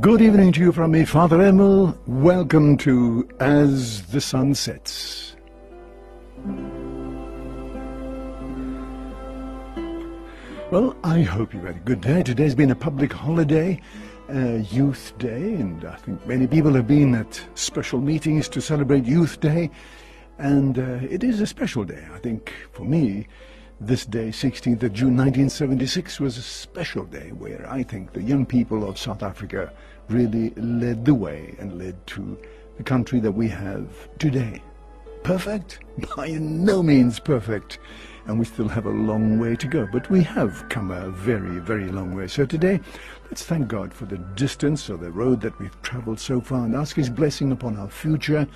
Good 0.00 0.22
evening 0.22 0.52
to 0.52 0.60
you 0.60 0.72
from 0.72 0.92
me, 0.92 1.04
Father 1.04 1.42
Emil. 1.42 1.98
Welcome 2.06 2.76
to 2.78 3.28
As 3.40 4.06
the 4.06 4.20
Sun 4.20 4.54
Sets. 4.54 5.34
Well, 10.70 10.96
I 11.04 11.22
hope 11.22 11.52
you 11.52 11.60
had 11.60 11.76
a 11.76 11.80
good 11.80 12.00
day. 12.00 12.22
Today's 12.22 12.54
been 12.54 12.70
a 12.70 12.76
public 12.76 13.12
holiday, 13.12 13.82
uh, 14.32 14.60
Youth 14.70 15.12
Day, 15.18 15.54
and 15.54 15.84
I 15.84 15.96
think 15.96 16.24
many 16.26 16.46
people 16.46 16.72
have 16.74 16.86
been 16.86 17.14
at 17.14 17.44
special 17.54 18.00
meetings 18.00 18.48
to 18.50 18.60
celebrate 18.60 19.04
Youth 19.04 19.40
Day. 19.40 19.68
And 20.38 20.78
uh, 20.78 21.00
it 21.10 21.22
is 21.22 21.40
a 21.40 21.46
special 21.46 21.84
day. 21.84 22.06
I 22.14 22.18
think 22.18 22.52
for 22.72 22.84
me, 22.84 23.26
this 23.86 24.06
day, 24.06 24.28
16th 24.28 24.82
of 24.84 24.92
June 24.92 25.16
1976, 25.16 26.20
was 26.20 26.38
a 26.38 26.42
special 26.42 27.04
day 27.04 27.30
where 27.30 27.66
I 27.68 27.82
think 27.82 28.12
the 28.12 28.22
young 28.22 28.46
people 28.46 28.88
of 28.88 28.96
South 28.96 29.22
Africa 29.22 29.72
really 30.08 30.50
led 30.50 31.04
the 31.04 31.14
way 31.14 31.56
and 31.58 31.78
led 31.78 32.06
to 32.08 32.38
the 32.76 32.84
country 32.84 33.18
that 33.20 33.32
we 33.32 33.48
have 33.48 33.88
today. 34.18 34.62
Perfect? 35.24 35.80
By 36.16 36.28
no 36.28 36.82
means 36.82 37.18
perfect. 37.18 37.80
And 38.26 38.38
we 38.38 38.44
still 38.44 38.68
have 38.68 38.86
a 38.86 38.90
long 38.90 39.40
way 39.40 39.56
to 39.56 39.66
go. 39.66 39.88
But 39.90 40.08
we 40.08 40.22
have 40.22 40.68
come 40.68 40.92
a 40.92 41.10
very, 41.10 41.58
very 41.58 41.90
long 41.90 42.14
way. 42.14 42.28
So 42.28 42.46
today, 42.46 42.80
let's 43.24 43.44
thank 43.44 43.66
God 43.66 43.92
for 43.92 44.04
the 44.04 44.18
distance 44.18 44.88
or 44.88 44.96
the 44.96 45.10
road 45.10 45.40
that 45.40 45.58
we've 45.58 45.82
traveled 45.82 46.20
so 46.20 46.40
far 46.40 46.64
and 46.64 46.76
ask 46.76 46.94
His 46.94 47.10
blessing 47.10 47.50
upon 47.50 47.76
our 47.76 47.90
future 47.90 48.46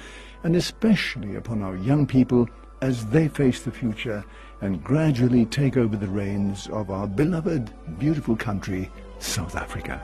and 0.45 0.55
especially 0.55 1.35
upon 1.35 1.63
our 1.63 1.77
young 1.77 2.07
people 2.07 2.49
as 2.81 3.07
they 3.07 3.27
face 3.27 3.63
the 3.63 3.73
future 3.73 4.25
and 4.61 4.83
gradually 4.83 5.45
take 5.47 5.77
over 5.77 5.97
the 5.97 6.09
reins 6.09 6.69
of 6.69 6.91
our 6.91 7.07
beloved, 7.07 7.71
beautiful 7.99 8.37
country, 8.37 8.91
South 9.19 9.57
Africa. 9.57 10.01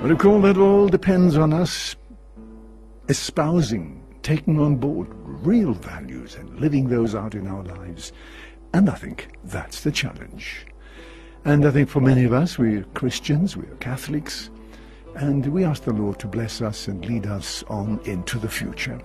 But 0.00 0.10
of 0.10 0.18
course, 0.18 0.42
that 0.42 0.56
all 0.56 0.88
depends 0.88 1.36
on 1.36 1.52
us 1.52 1.94
espousing, 3.08 4.02
taking 4.22 4.58
on 4.58 4.76
board 4.76 5.08
real 5.12 5.74
values 5.74 6.34
and 6.34 6.58
living 6.58 6.88
those 6.88 7.14
out 7.14 7.34
in 7.34 7.46
our 7.46 7.62
lives. 7.62 8.12
And 8.74 8.88
I 8.88 8.94
think 8.94 9.28
that's 9.44 9.82
the 9.82 9.92
challenge. 9.92 10.66
And 11.44 11.66
I 11.66 11.70
think 11.70 11.88
for 11.88 12.00
many 12.00 12.24
of 12.24 12.32
us, 12.32 12.58
we're 12.58 12.84
Christians, 12.94 13.56
we're 13.56 13.76
Catholics, 13.76 14.50
and 15.14 15.46
we 15.46 15.64
ask 15.64 15.84
the 15.84 15.92
Lord 15.92 16.18
to 16.20 16.26
bless 16.26 16.62
us 16.62 16.88
and 16.88 17.04
lead 17.04 17.26
us 17.26 17.62
on 17.68 18.00
into 18.04 18.38
the 18.38 18.48
future. 18.48 19.00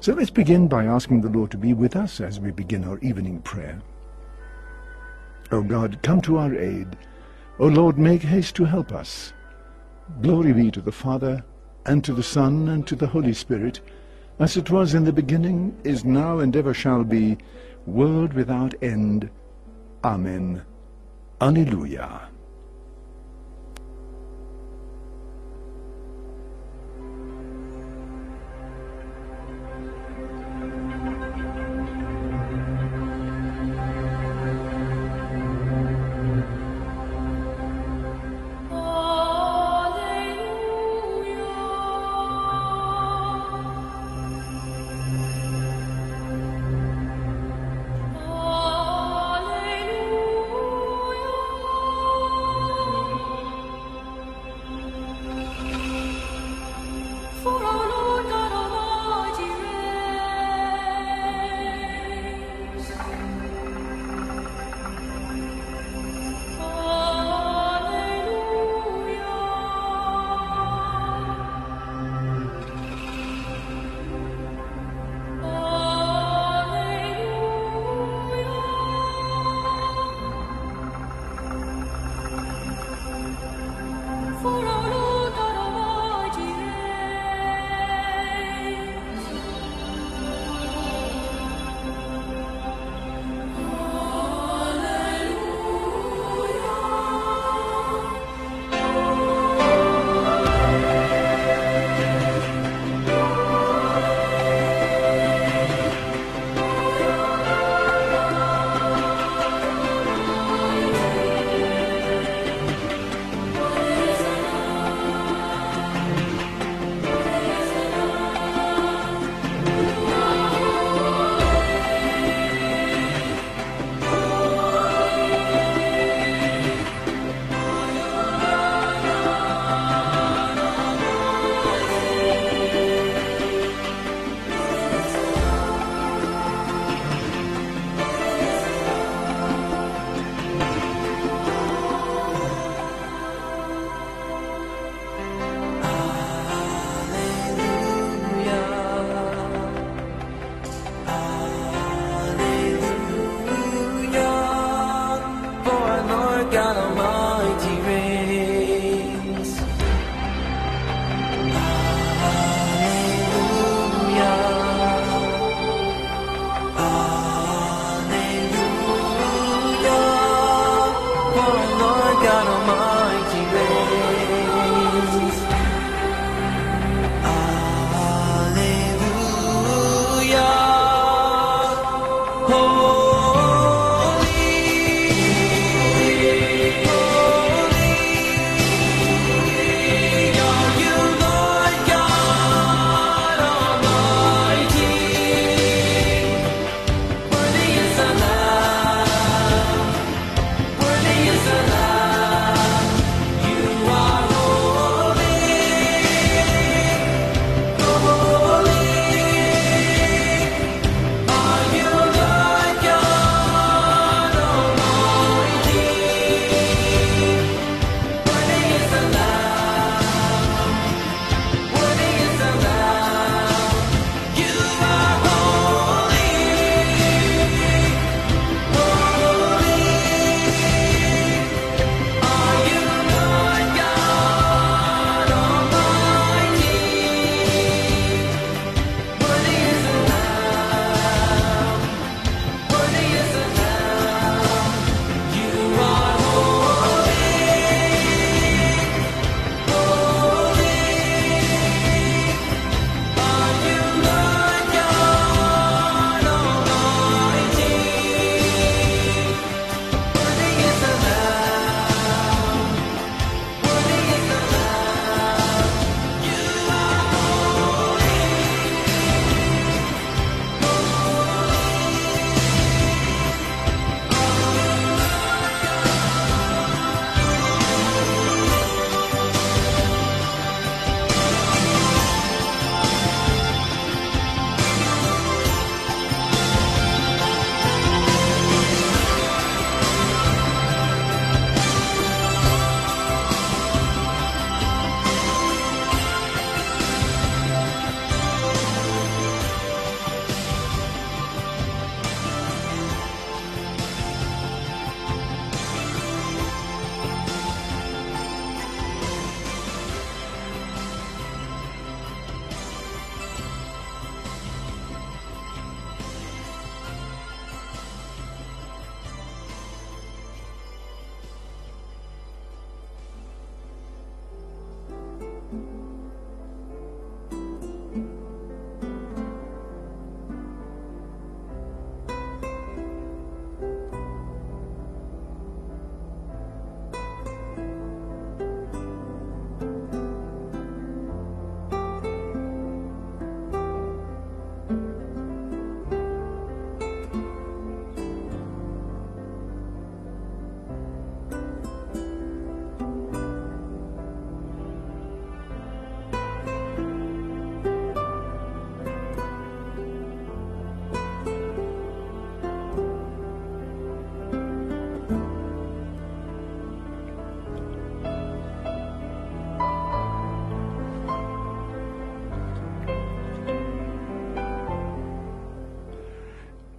So 0.00 0.14
let's 0.14 0.30
begin 0.30 0.68
by 0.68 0.84
asking 0.84 1.20
the 1.20 1.28
Lord 1.28 1.50
to 1.52 1.58
be 1.58 1.72
with 1.72 1.96
us 1.96 2.20
as 2.20 2.40
we 2.40 2.50
begin 2.50 2.84
our 2.84 2.98
evening 2.98 3.40
prayer. 3.42 3.80
O 5.50 5.62
God, 5.62 6.00
come 6.02 6.20
to 6.22 6.38
our 6.38 6.54
aid. 6.54 6.96
O 7.58 7.66
Lord, 7.66 7.98
make 7.98 8.22
haste 8.22 8.54
to 8.56 8.64
help 8.64 8.92
us. 8.92 9.32
Glory 10.22 10.52
be 10.52 10.70
to 10.70 10.80
the 10.80 10.92
Father, 10.92 11.44
and 11.86 12.04
to 12.04 12.12
the 12.12 12.22
Son, 12.22 12.68
and 12.68 12.86
to 12.86 12.96
the 12.96 13.06
Holy 13.06 13.32
Spirit, 13.32 13.80
as 14.38 14.56
it 14.56 14.70
was 14.70 14.94
in 14.94 15.04
the 15.04 15.12
beginning, 15.12 15.76
is 15.84 16.04
now, 16.04 16.38
and 16.38 16.54
ever 16.54 16.72
shall 16.72 17.02
be, 17.02 17.36
world 17.86 18.32
without 18.32 18.74
end. 18.82 19.30
Amen. 20.04 20.62
Alleluia. 21.40 22.28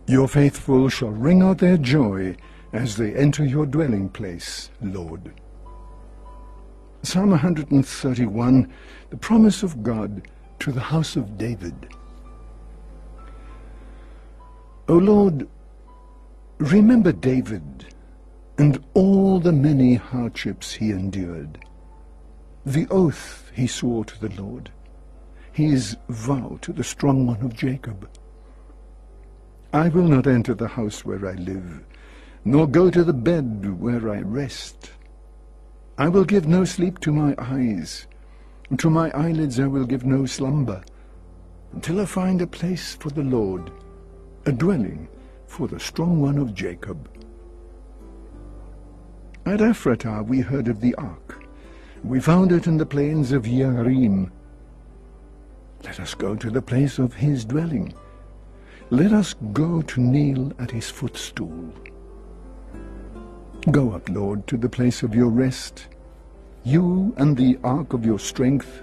Your 0.09 0.27
faithful 0.27 0.89
shall 0.89 1.11
ring 1.11 1.44
out 1.44 1.59
their 1.59 1.77
joy 1.77 2.35
as 2.73 2.97
they 2.97 3.13
enter 3.13 3.45
your 3.45 3.67
dwelling 3.67 4.09
place, 4.09 4.71
Lord. 4.81 5.31
Psalm 7.04 7.30
131, 7.30 8.73
the 9.11 9.18
promise 9.18 9.61
of 9.61 9.83
God 9.83 10.28
to 10.61 10.71
the 10.71 10.81
house 10.81 11.16
of 11.16 11.37
David. 11.37 11.89
O 14.87 14.97
Lord, 14.97 15.47
remember 16.57 17.11
David 17.11 17.94
and 18.57 18.83
all 18.95 19.39
the 19.39 19.54
many 19.54 19.94
hardships 19.94 20.73
he 20.73 20.89
endured, 20.89 21.63
the 22.66 22.87
oath 22.89 23.51
he 23.54 23.68
swore 23.68 24.06
to 24.06 24.19
the 24.19 24.42
Lord, 24.42 24.71
his 25.51 25.97
vow 26.09 26.57
to 26.63 26.73
the 26.73 26.83
strong 26.83 27.28
one 27.28 27.42
of 27.42 27.54
Jacob. 27.54 28.09
I 29.71 29.90
will 29.90 30.07
not 30.07 30.26
enter 30.26 30.56
the 30.56 30.68
house 30.68 31.06
where 31.06 31.28
I 31.28 31.33
live, 31.33 31.83
nor 32.44 32.66
go 32.66 32.90
to 32.90 33.04
the 33.04 33.14
bed 33.14 33.80
where 33.80 34.09
I 34.09 34.21
rest. 34.21 34.92
I 35.95 36.09
will 36.09 36.26
give 36.26 36.47
no 36.47 36.66
sleep 36.66 36.99
to 37.02 37.11
my 37.11 37.35
eyes, 37.38 38.07
to 38.76 38.90
my 38.90 39.11
eyelids 39.11 39.59
I 39.59 39.68
will 39.68 39.85
give 39.85 40.06
no 40.06 40.26
slumber, 40.26 40.81
until 41.73 42.02
I 42.02 42.06
find 42.06 42.42
a 42.42 42.47
place 42.47 42.95
for 42.95 43.11
the 43.11 43.23
Lord, 43.23 43.71
a 44.47 44.52
dwelling 44.52 45.07
for 45.45 45.68
the 45.68 45.80
strong 45.80 46.19
one 46.19 46.40
of 46.40 46.56
Jacob. 46.56 47.07
At 49.45 49.59
Ephratah 49.59 50.26
we 50.26 50.40
heard 50.40 50.68
of 50.68 50.81
the 50.81 50.95
ark. 50.95 51.44
We 52.04 52.19
found 52.19 52.52
it 52.52 52.66
in 52.66 52.78
the 52.78 52.85
plains 52.88 53.31
of 53.31 53.44
Yearim. 53.44 54.31
Let 55.83 55.99
us 55.99 56.16
go 56.16 56.35
to 56.35 56.49
the 56.49 56.61
place 56.61 56.97
of 56.97 57.14
his 57.14 57.45
dwelling. 57.45 57.94
Let 58.91 59.13
us 59.13 59.35
go 59.53 59.83
to 59.83 60.01
kneel 60.01 60.51
at 60.57 60.71
his 60.71 60.89
footstool. 60.89 61.71
Go 63.69 63.91
up, 63.91 64.09
Lord, 64.09 64.47
to 64.47 64.57
the 64.57 64.69
place 64.69 65.03
of 65.03 65.13
your 65.13 65.29
rest, 65.29 65.87
you 66.63 67.13
and 67.17 67.37
the 67.37 67.59
ark 67.63 67.93
of 67.93 68.03
your 68.03 68.17
strength. 68.17 68.81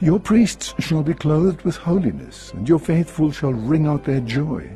Your 0.00 0.18
priests 0.18 0.74
shall 0.80 1.04
be 1.04 1.14
clothed 1.14 1.62
with 1.62 1.76
holiness, 1.76 2.52
and 2.52 2.68
your 2.68 2.80
faithful 2.80 3.30
shall 3.30 3.52
ring 3.52 3.86
out 3.86 4.04
their 4.04 4.20
joy. 4.20 4.68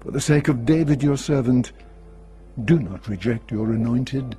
For 0.00 0.10
the 0.10 0.20
sake 0.20 0.48
of 0.48 0.64
David 0.64 1.02
your 1.02 1.18
servant, 1.18 1.72
do 2.64 2.78
not 2.78 3.06
reject 3.06 3.50
your 3.50 3.70
anointed. 3.72 4.36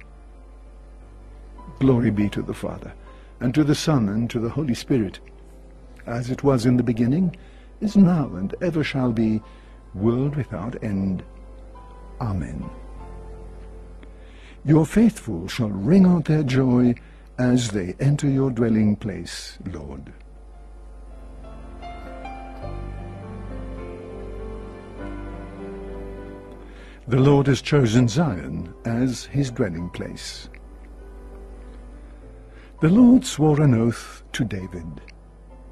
Glory 1.79 2.10
be 2.10 2.29
to 2.29 2.41
the 2.41 2.53
Father, 2.53 2.93
and 3.39 3.53
to 3.53 3.63
the 3.63 3.75
Son, 3.75 4.10
and 4.10 4.27
to 4.31 4.39
the 4.39 4.50
Holy 4.50 4.74
Spirit, 4.74 5.20
as 6.08 6.31
it 6.31 6.43
was 6.43 6.65
in 6.65 6.77
the 6.77 6.84
beginning, 6.84 7.36
is 7.82 7.98
now, 7.98 8.28
and 8.36 8.56
ever 8.62 8.84
shall 8.84 9.12
be, 9.12 9.42
world 9.94 10.36
without 10.36 10.82
end. 10.84 11.24
Amen. 12.22 12.70
Your 14.64 14.86
faithful 14.86 15.48
shall 15.48 15.70
ring 15.70 16.06
out 16.06 16.26
their 16.26 16.44
joy 16.44 16.96
as 17.40 17.72
they 17.72 17.96
enter 18.00 18.30
your 18.30 18.52
dwelling 18.52 18.96
place, 18.96 19.58
Lord. 19.66 20.14
The 27.08 27.20
Lord 27.20 27.48
has 27.48 27.62
chosen 27.62 28.08
Zion 28.08 28.74
as 28.86 29.26
his 29.26 29.50
dwelling 29.50 29.90
place. 29.90 30.48
The 32.80 32.90
Lord 32.90 33.26
swore 33.26 33.62
an 33.62 33.74
oath 33.74 34.24
to 34.34 34.46
David. 34.46 35.02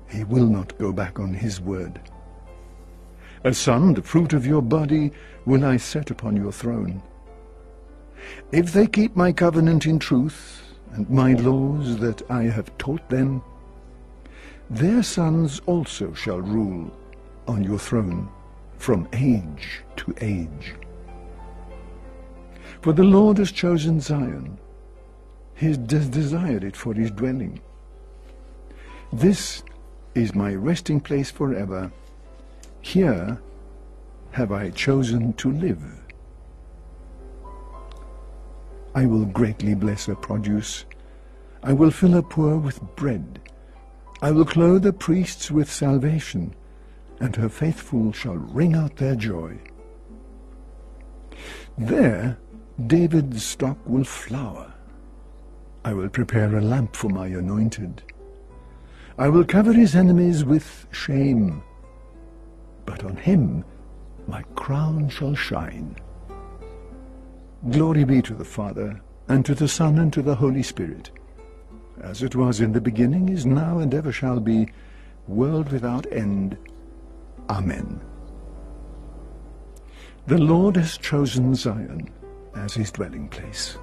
He 0.10 0.24
will 0.24 0.48
not 0.48 0.78
go 0.78 0.92
back 0.92 1.20
on 1.20 1.34
his 1.34 1.62
word. 1.62 2.00
A 3.44 3.54
son, 3.54 3.94
the 3.94 4.02
fruit 4.02 4.34
of 4.34 4.46
your 4.46 4.62
body, 4.62 5.12
will 5.46 5.64
I 5.64 5.78
set 5.78 6.12
upon 6.12 6.36
your 6.36 6.52
throne. 6.52 7.02
If 8.52 8.74
they 8.74 8.88
keep 8.88 9.16
my 9.16 9.32
covenant 9.32 9.86
in 9.86 10.00
truth, 10.00 10.62
and 10.94 11.10
my 11.10 11.34
laws 11.34 11.98
that 12.00 12.30
I 12.30 12.44
have 12.44 12.76
taught 12.78 13.08
them, 13.10 13.42
their 14.70 15.04
sons 15.04 15.62
also 15.66 16.14
shall 16.14 16.42
rule 16.42 16.92
on 17.48 17.64
your 17.64 17.80
throne 17.80 18.30
from 18.78 19.08
age 19.14 19.82
to 19.98 20.14
age. 20.22 20.76
For 22.82 22.94
the 22.94 23.04
Lord 23.04 23.38
has 23.38 23.52
chosen 23.52 24.00
Zion. 24.00 24.58
He 25.56 25.68
has 25.68 25.78
desired 25.78 26.64
it 26.64 26.76
for 26.76 26.94
his 26.94 27.12
dwelling. 27.12 27.60
This 29.12 29.64
is 30.16 30.36
my 30.36 30.54
resting 30.54 31.00
place 31.00 31.32
forever. 31.32 31.92
Here 32.82 33.40
have 34.32 34.52
I 34.52 34.70
chosen 34.70 35.34
to 35.34 35.52
live. 35.52 35.84
I 38.96 39.06
will 39.06 39.26
greatly 39.26 39.76
bless 39.76 40.06
her 40.06 40.16
produce. 40.16 40.86
I 41.64 41.74
will 41.74 41.92
fill 41.92 42.12
her 42.12 42.22
poor 42.22 42.58
with 42.58 42.82
bread. 42.96 43.40
I 44.22 44.32
will 44.32 44.46
clothe 44.46 44.84
the 44.84 44.94
priests 44.94 45.52
with 45.52 45.72
salvation, 45.72 46.54
and 47.20 47.36
her 47.36 47.50
faithful 47.50 48.12
shall 48.12 48.36
ring 48.36 48.76
out 48.76 48.98
their 48.98 49.16
joy. 49.16 49.58
There 51.78 52.38
David's 52.88 53.44
stock 53.44 53.78
will 53.86 54.04
flower. 54.04 54.74
I 55.84 55.94
will 55.94 56.10
prepare 56.10 56.58
a 56.58 56.62
lamp 56.62 56.96
for 56.96 57.10
my 57.10 57.28
anointed. 57.28 58.04
I 59.20 59.28
will 59.28 59.44
cover 59.44 59.74
his 59.74 59.98
enemies 59.98 60.46
with 60.46 60.88
shame, 60.92 61.62
but 62.86 63.04
on 63.04 63.18
him 63.18 63.66
my 64.28 64.44
crown 64.56 65.10
shall 65.10 65.36
shine. 65.36 65.98
Glory 67.70 68.06
be 68.06 68.22
to 68.22 68.34
the 68.34 68.46
Father, 68.46 69.02
and 69.28 69.46
to 69.46 69.54
the 69.54 69.68
Son, 69.68 70.00
and 70.00 70.14
to 70.14 70.22
the 70.22 70.36
Holy 70.36 70.64
Spirit, 70.64 71.12
as 72.00 72.24
it 72.24 72.34
was 72.34 72.62
in 72.62 72.72
the 72.72 72.80
beginning, 72.80 73.28
is 73.28 73.46
now, 73.46 73.80
and 73.80 73.94
ever 73.94 74.14
shall 74.14 74.40
be, 74.40 74.70
world 75.28 75.70
without 75.70 76.10
end. 76.14 76.58
Amen. 77.50 78.00
The 80.28 80.38
Lord 80.38 80.78
has 80.78 80.98
chosen 80.98 81.54
Zion 81.56 82.10
as 82.56 82.74
his 82.74 82.90
dwelling 82.90 83.28
place. 83.28 83.78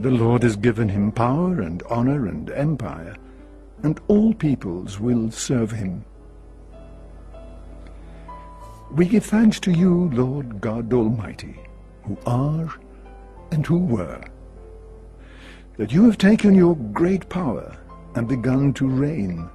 The 0.00 0.10
Lord 0.10 0.44
has 0.44 0.56
given 0.56 0.88
him 0.88 1.12
power 1.12 1.60
and 1.60 1.82
honor 1.90 2.26
and 2.26 2.50
empire, 2.52 3.16
and 3.82 4.00
all 4.08 4.32
peoples 4.32 4.98
will 4.98 5.30
serve 5.30 5.72
him. 5.72 6.06
We 8.92 9.04
give 9.04 9.26
thanks 9.26 9.60
to 9.60 9.70
you, 9.70 10.08
Lord 10.14 10.58
God 10.58 10.90
Almighty, 10.94 11.60
who 12.04 12.16
are 12.24 12.74
and 13.52 13.66
who 13.66 13.76
were, 13.76 14.24
that 15.76 15.92
you 15.92 16.04
have 16.06 16.16
taken 16.16 16.54
your 16.54 16.76
great 16.76 17.28
power 17.28 17.76
and 18.14 18.26
begun 18.26 18.72
to 18.74 18.88
reign. 18.88 19.50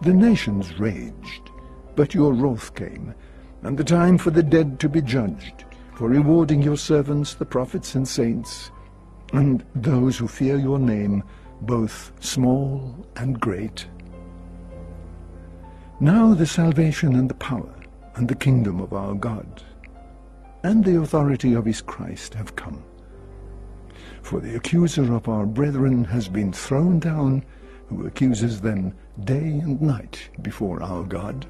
The 0.00 0.14
nations 0.14 0.80
raged, 0.80 1.50
but 1.94 2.14
your 2.14 2.32
wrath 2.32 2.74
came, 2.74 3.14
and 3.64 3.76
the 3.76 3.84
time 3.84 4.16
for 4.16 4.30
the 4.30 4.42
dead 4.42 4.80
to 4.80 4.88
be 4.88 5.02
judged, 5.02 5.66
for 5.96 6.08
rewarding 6.08 6.60
your 6.60 6.76
servants, 6.76 7.34
the 7.34 7.44
prophets 7.44 7.94
and 7.94 8.06
saints, 8.06 8.70
and 9.32 9.64
those 9.74 10.18
who 10.18 10.28
fear 10.28 10.58
your 10.58 10.78
name, 10.78 11.24
both 11.62 12.12
small 12.20 12.94
and 13.16 13.40
great. 13.40 13.86
Now 15.98 16.34
the 16.34 16.46
salvation 16.46 17.16
and 17.16 17.30
the 17.30 17.34
power 17.34 17.74
and 18.14 18.28
the 18.28 18.34
kingdom 18.34 18.78
of 18.80 18.92
our 18.92 19.14
God 19.14 19.62
and 20.62 20.84
the 20.84 21.00
authority 21.00 21.54
of 21.54 21.64
his 21.64 21.80
Christ 21.80 22.34
have 22.34 22.56
come. 22.56 22.84
For 24.20 24.40
the 24.40 24.54
accuser 24.54 25.14
of 25.14 25.30
our 25.30 25.46
brethren 25.46 26.04
has 26.04 26.28
been 26.28 26.52
thrown 26.52 26.98
down, 26.98 27.42
who 27.88 28.06
accuses 28.06 28.60
them 28.60 28.92
day 29.24 29.60
and 29.62 29.80
night 29.80 30.28
before 30.42 30.82
our 30.82 31.04
God. 31.04 31.46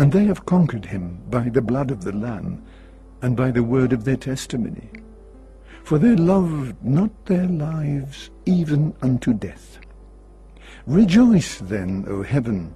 And 0.00 0.10
they 0.10 0.24
have 0.24 0.46
conquered 0.46 0.86
him 0.86 1.20
by 1.28 1.50
the 1.50 1.60
blood 1.60 1.90
of 1.90 2.04
the 2.04 2.12
Lamb 2.12 2.64
and 3.20 3.36
by 3.36 3.50
the 3.50 3.62
word 3.62 3.92
of 3.92 4.04
their 4.04 4.16
testimony. 4.16 4.88
For 5.84 5.98
they 5.98 6.16
loved 6.16 6.82
not 6.82 7.10
their 7.26 7.46
lives 7.46 8.30
even 8.46 8.94
unto 9.02 9.34
death. 9.34 9.78
Rejoice 10.86 11.58
then, 11.58 12.06
O 12.08 12.22
heaven, 12.22 12.74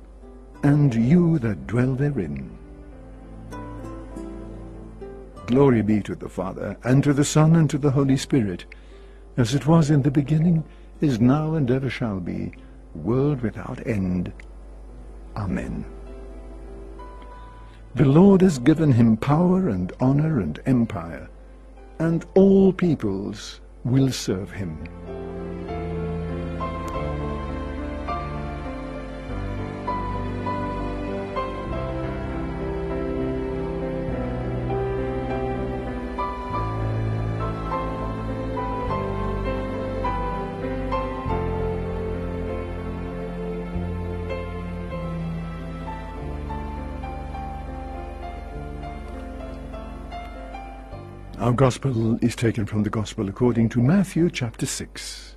and 0.63 0.95
you 0.95 1.39
that 1.39 1.67
dwell 1.67 1.95
therein. 1.95 2.59
Glory 5.47 5.81
be 5.81 6.03
to 6.03 6.15
the 6.15 6.29
Father, 6.29 6.77
and 6.85 7.03
to 7.05 7.15
the 7.15 7.25
Son, 7.25 7.57
and 7.57 7.71
to 7.71 7.79
the 7.79 7.93
Holy 7.93 8.19
Spirit, 8.19 8.67
as 9.39 9.55
it 9.55 9.67
was 9.67 9.89
in 9.89 10.03
the 10.03 10.11
beginning, 10.11 10.63
is 11.01 11.19
now, 11.19 11.55
and 11.55 11.71
ever 11.71 11.89
shall 11.89 12.21
be, 12.21 12.53
world 12.95 13.41
without 13.41 13.87
end. 13.87 14.31
Amen. 15.37 15.87
The 17.97 18.05
Lord 18.05 18.41
has 18.41 18.59
given 18.59 18.91
him 18.91 19.17
power 19.17 19.69
and 19.69 19.93
honor 20.01 20.41
and 20.41 20.59
empire, 20.67 21.29
and 22.01 22.27
all 22.35 22.73
peoples 22.73 23.61
will 23.85 24.11
serve 24.11 24.51
him. 24.51 24.77
Gospel 51.55 52.19
is 52.25 52.35
taken 52.35 52.67
from 52.67 52.83
the 52.83 52.91
gospel 52.91 53.29
according 53.29 53.69
to 53.71 53.81
Matthew 53.81 54.31
chapter 54.31 54.67
6. 54.67 55.37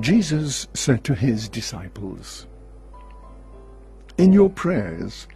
Jesus 0.00 0.68
said 0.74 1.04
to 1.04 1.14
his 1.14 1.48
disciples, 1.48 2.46
In 4.18 4.32
your 4.32 4.50
prayers, 4.50 5.26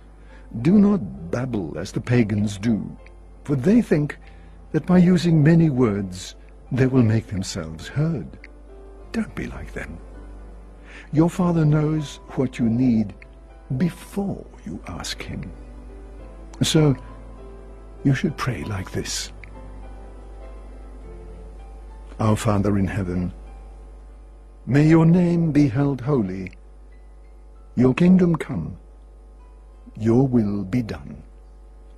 do 0.63 0.79
not 0.79 1.31
babble 1.31 1.77
as 1.79 1.93
the 1.93 2.01
pagans 2.01 2.59
do, 2.59 2.97
for 3.45 3.57
they 3.57 3.81
think 3.81 4.19
that 4.73 4.87
by 4.87 4.99
using 4.99 5.43
many 5.43 5.71
words 5.71 6.37
they 6.71 6.87
will 6.87 7.03
make 7.03 7.27
themselves 7.29 7.89
heard. 7.89 8.29
Don't 9.13 9.35
be 9.35 9.47
like 9.47 9.73
them. 9.73 9.99
Your 11.13 11.31
Father 11.31 11.65
knows 11.65 12.21
what 12.31 12.59
you 12.59 12.69
need 12.69 13.15
before 13.77 14.45
you 14.67 14.81
ask 14.89 15.23
Him. 15.23 15.51
So, 16.63 16.97
you 18.05 18.15
should 18.15 18.37
pray 18.37 18.63
like 18.65 18.91
this. 18.93 19.33
Our 22.21 22.37
Father 22.37 22.79
in 22.79 22.87
heaven, 22.87 23.33
may 24.67 24.87
your 24.87 25.07
name 25.07 25.51
be 25.51 25.69
held 25.69 26.01
holy. 26.01 26.53
Your 27.77 27.95
kingdom 27.95 28.37
come. 28.37 28.77
Your 29.99 30.27
will 30.27 30.65
be 30.65 30.83
done, 30.83 31.23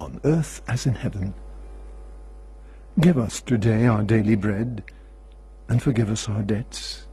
on 0.00 0.20
earth 0.24 0.62
as 0.68 0.86
in 0.86 0.94
heaven. 0.94 1.34
Give 3.00 3.18
us 3.18 3.40
today 3.40 3.86
our 3.86 4.02
daily 4.02 4.36
bread, 4.36 4.84
and 5.68 5.82
forgive 5.82 6.10
us 6.10 6.28
our 6.28 6.42
debts, 6.42 7.06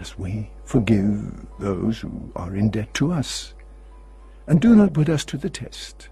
as 0.00 0.18
we 0.18 0.50
forgive 0.64 1.46
those 1.58 1.98
who 1.98 2.32
are 2.36 2.54
in 2.54 2.70
debt 2.70 2.94
to 2.94 3.12
us. 3.12 3.54
And 4.46 4.60
do 4.60 4.76
not 4.76 4.92
put 4.92 5.08
us 5.08 5.24
to 5.26 5.36
the 5.36 5.50
test, 5.50 6.08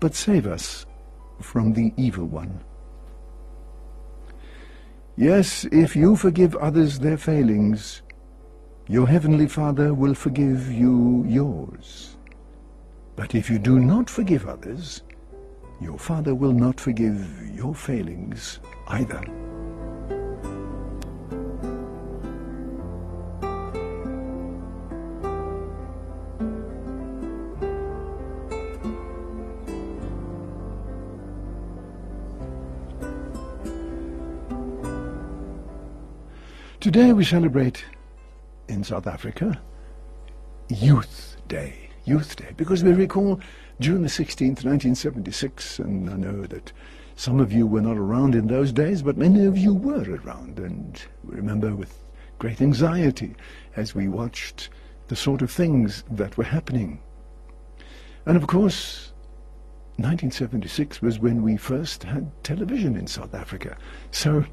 but 0.00 0.14
save 0.14 0.46
us 0.46 0.86
from 1.40 1.72
the 1.72 1.92
evil 1.96 2.26
one. 2.26 2.60
Yes, 5.16 5.66
if 5.70 5.94
you 5.94 6.16
forgive 6.16 6.54
others 6.56 6.98
their 6.98 7.18
failings, 7.18 8.02
your 8.88 9.06
heavenly 9.06 9.46
Father 9.46 9.92
will 9.94 10.14
forgive 10.14 10.72
you 10.72 11.24
yours. 11.28 12.16
But 13.16 13.34
if 13.34 13.50
you 13.50 13.58
do 13.58 13.78
not 13.78 14.08
forgive 14.08 14.46
others, 14.46 15.02
your 15.80 15.98
Father 15.98 16.34
will 16.34 16.52
not 16.52 16.80
forgive 16.80 17.50
your 17.54 17.74
failings 17.74 18.60
either. 18.88 19.22
Today 36.80 37.12
we 37.12 37.24
celebrate 37.24 37.84
in 38.68 38.82
South 38.82 39.06
Africa 39.06 39.60
Youth 40.70 41.36
Day. 41.46 41.90
Youth 42.06 42.36
Day, 42.36 42.54
because 42.56 42.82
we 42.82 42.94
recall 42.94 43.38
June 43.80 44.00
the 44.00 44.08
16th, 44.08 44.64
1976, 44.64 45.78
and 45.80 46.08
I 46.08 46.14
know 46.14 46.46
that 46.46 46.72
some 47.16 47.38
of 47.38 47.52
you 47.52 47.66
were 47.66 47.82
not 47.82 47.98
around 47.98 48.34
in 48.34 48.46
those 48.46 48.72
days, 48.72 49.02
but 49.02 49.18
many 49.18 49.44
of 49.44 49.58
you 49.58 49.74
were 49.74 50.20
around, 50.24 50.58
and 50.58 50.98
we 51.22 51.36
remember 51.36 51.76
with 51.76 52.02
great 52.38 52.62
anxiety 52.62 53.36
as 53.76 53.94
we 53.94 54.08
watched 54.08 54.70
the 55.08 55.16
sort 55.16 55.42
of 55.42 55.50
things 55.50 56.02
that 56.10 56.38
were 56.38 56.44
happening. 56.44 56.98
And 58.24 58.38
of 58.38 58.46
course, 58.46 59.09
1976 60.02 61.02
was 61.02 61.18
when 61.18 61.42
we 61.42 61.56
first 61.56 62.04
had 62.04 62.30
television 62.42 62.96
in 62.96 63.06
South 63.06 63.34
Africa. 63.34 63.76
So 64.10 64.44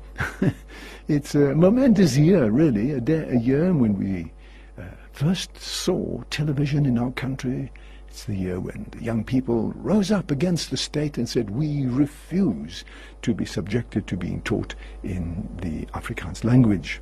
it's 1.07 1.35
a 1.35 1.55
momentous 1.55 2.17
year, 2.17 2.49
really, 2.49 2.91
a, 2.91 2.99
day, 2.99 3.27
a 3.29 3.39
year 3.39 3.73
when 3.73 3.97
we 3.97 4.31
uh, 4.77 4.83
first 5.11 5.57
saw 5.57 6.21
television 6.29 6.85
in 6.85 6.97
our 6.97 7.11
country. 7.11 7.71
It's 8.07 8.25
the 8.25 8.35
year 8.35 8.59
when 8.59 8.87
the 8.91 9.03
young 9.03 9.23
people 9.23 9.73
rose 9.77 10.11
up 10.11 10.31
against 10.31 10.69
the 10.69 10.77
state 10.77 11.17
and 11.17 11.29
said, 11.29 11.49
we 11.49 11.85
refuse 11.85 12.83
to 13.21 13.33
be 13.33 13.45
subjected 13.45 14.05
to 14.07 14.17
being 14.17 14.41
taught 14.41 14.75
in 15.03 15.47
the 15.61 15.85
Afrikaans 15.97 16.43
language. 16.43 16.99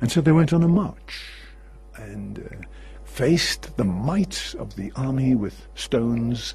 And 0.00 0.10
so 0.10 0.20
they 0.20 0.32
went 0.32 0.52
on 0.52 0.62
a 0.62 0.68
march 0.68 1.24
and 1.94 2.38
uh, 2.38 2.66
faced 3.04 3.76
the 3.76 3.84
might 3.84 4.54
of 4.58 4.76
the 4.76 4.92
army 4.96 5.34
with 5.34 5.66
stones 5.74 6.54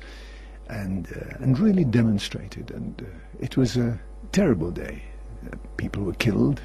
and 0.70 1.08
uh, 1.16 1.44
and 1.44 1.60
really 1.60 1.86
demonstrated. 1.86 2.72
And 2.72 3.02
uh, 3.02 3.06
it 3.40 3.58
was 3.58 3.78
a 3.78 4.00
terrible 4.32 4.72
day. 4.72 5.04
Uh, 5.46 5.56
people 5.78 6.04
were 6.04 6.14
killed. 6.14 6.62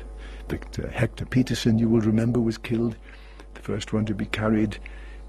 Victor 0.48 0.88
Hector 0.88 1.24
Pieterson, 1.24 1.78
you 1.78 1.88
will 1.88 2.00
remember, 2.00 2.40
was 2.40 2.58
killed. 2.58 2.96
The 3.54 3.60
first 3.60 3.92
one 3.92 4.04
to 4.06 4.14
be 4.14 4.26
carried, 4.26 4.78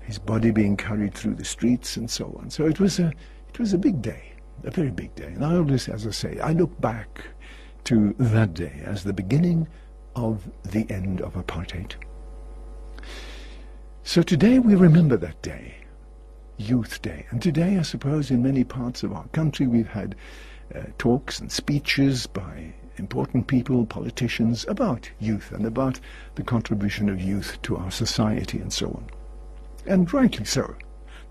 his 0.02 0.20
body 0.20 0.52
being 0.52 0.76
carried 0.76 1.14
through 1.14 1.36
the 1.36 1.46
streets 1.46 1.98
and 1.98 2.10
so 2.10 2.38
on. 2.40 2.50
So 2.50 2.66
it 2.66 2.80
was 2.80 3.00
a 3.00 3.14
it 3.50 3.60
was 3.60 3.74
a 3.74 3.78
big 3.78 4.02
day, 4.02 4.34
a 4.64 4.72
very 4.72 4.92
big 4.92 5.14
day. 5.16 5.28
And 5.28 5.46
I 5.46 5.56
always, 5.56 5.88
as 5.88 6.08
I 6.08 6.12
say, 6.12 6.40
I 6.40 6.54
look 6.54 6.80
back 6.82 7.26
to 7.86 8.16
that 8.18 8.54
day 8.54 8.82
as 8.86 9.04
the 9.04 9.14
beginning 9.14 9.68
of 10.16 10.50
the 10.64 10.90
end 10.90 11.22
of 11.22 11.34
apartheid. 11.34 11.94
So 14.04 14.22
today 14.22 14.60
we 14.60 14.76
remember 14.76 15.18
that 15.18 15.42
day. 15.42 15.76
Youth 16.58 17.02
Day. 17.02 17.26
And 17.30 17.42
today, 17.42 17.78
I 17.78 17.82
suppose, 17.82 18.32
in 18.32 18.44
many 18.44 18.64
parts 18.64 19.04
of 19.04 19.14
our 19.14 19.28
country, 19.28 19.68
we've 19.68 19.88
had 19.88 20.16
uh, 20.74 20.82
talks 20.98 21.40
and 21.40 21.52
speeches 21.52 22.28
by 22.28 22.74
important 22.98 23.48
people, 23.48 23.86
politicians, 23.86 24.66
about 24.68 25.10
youth 25.20 25.52
and 25.52 25.66
about 25.66 26.00
the 26.36 26.44
contribution 26.44 27.10
of 27.10 27.22
youth 27.22 27.62
to 27.64 27.76
our 27.78 27.92
society 27.92 28.60
and 28.60 28.72
so 28.72 28.88
on. 28.88 29.06
And 29.86 30.14
rightly 30.14 30.46
so. 30.46 30.76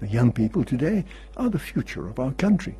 The 0.01 0.09
young 0.09 0.33
people 0.33 0.65
today 0.65 1.05
are 1.37 1.49
the 1.49 1.59
future 1.59 2.09
of 2.09 2.19
our 2.19 2.33
country. 2.33 2.77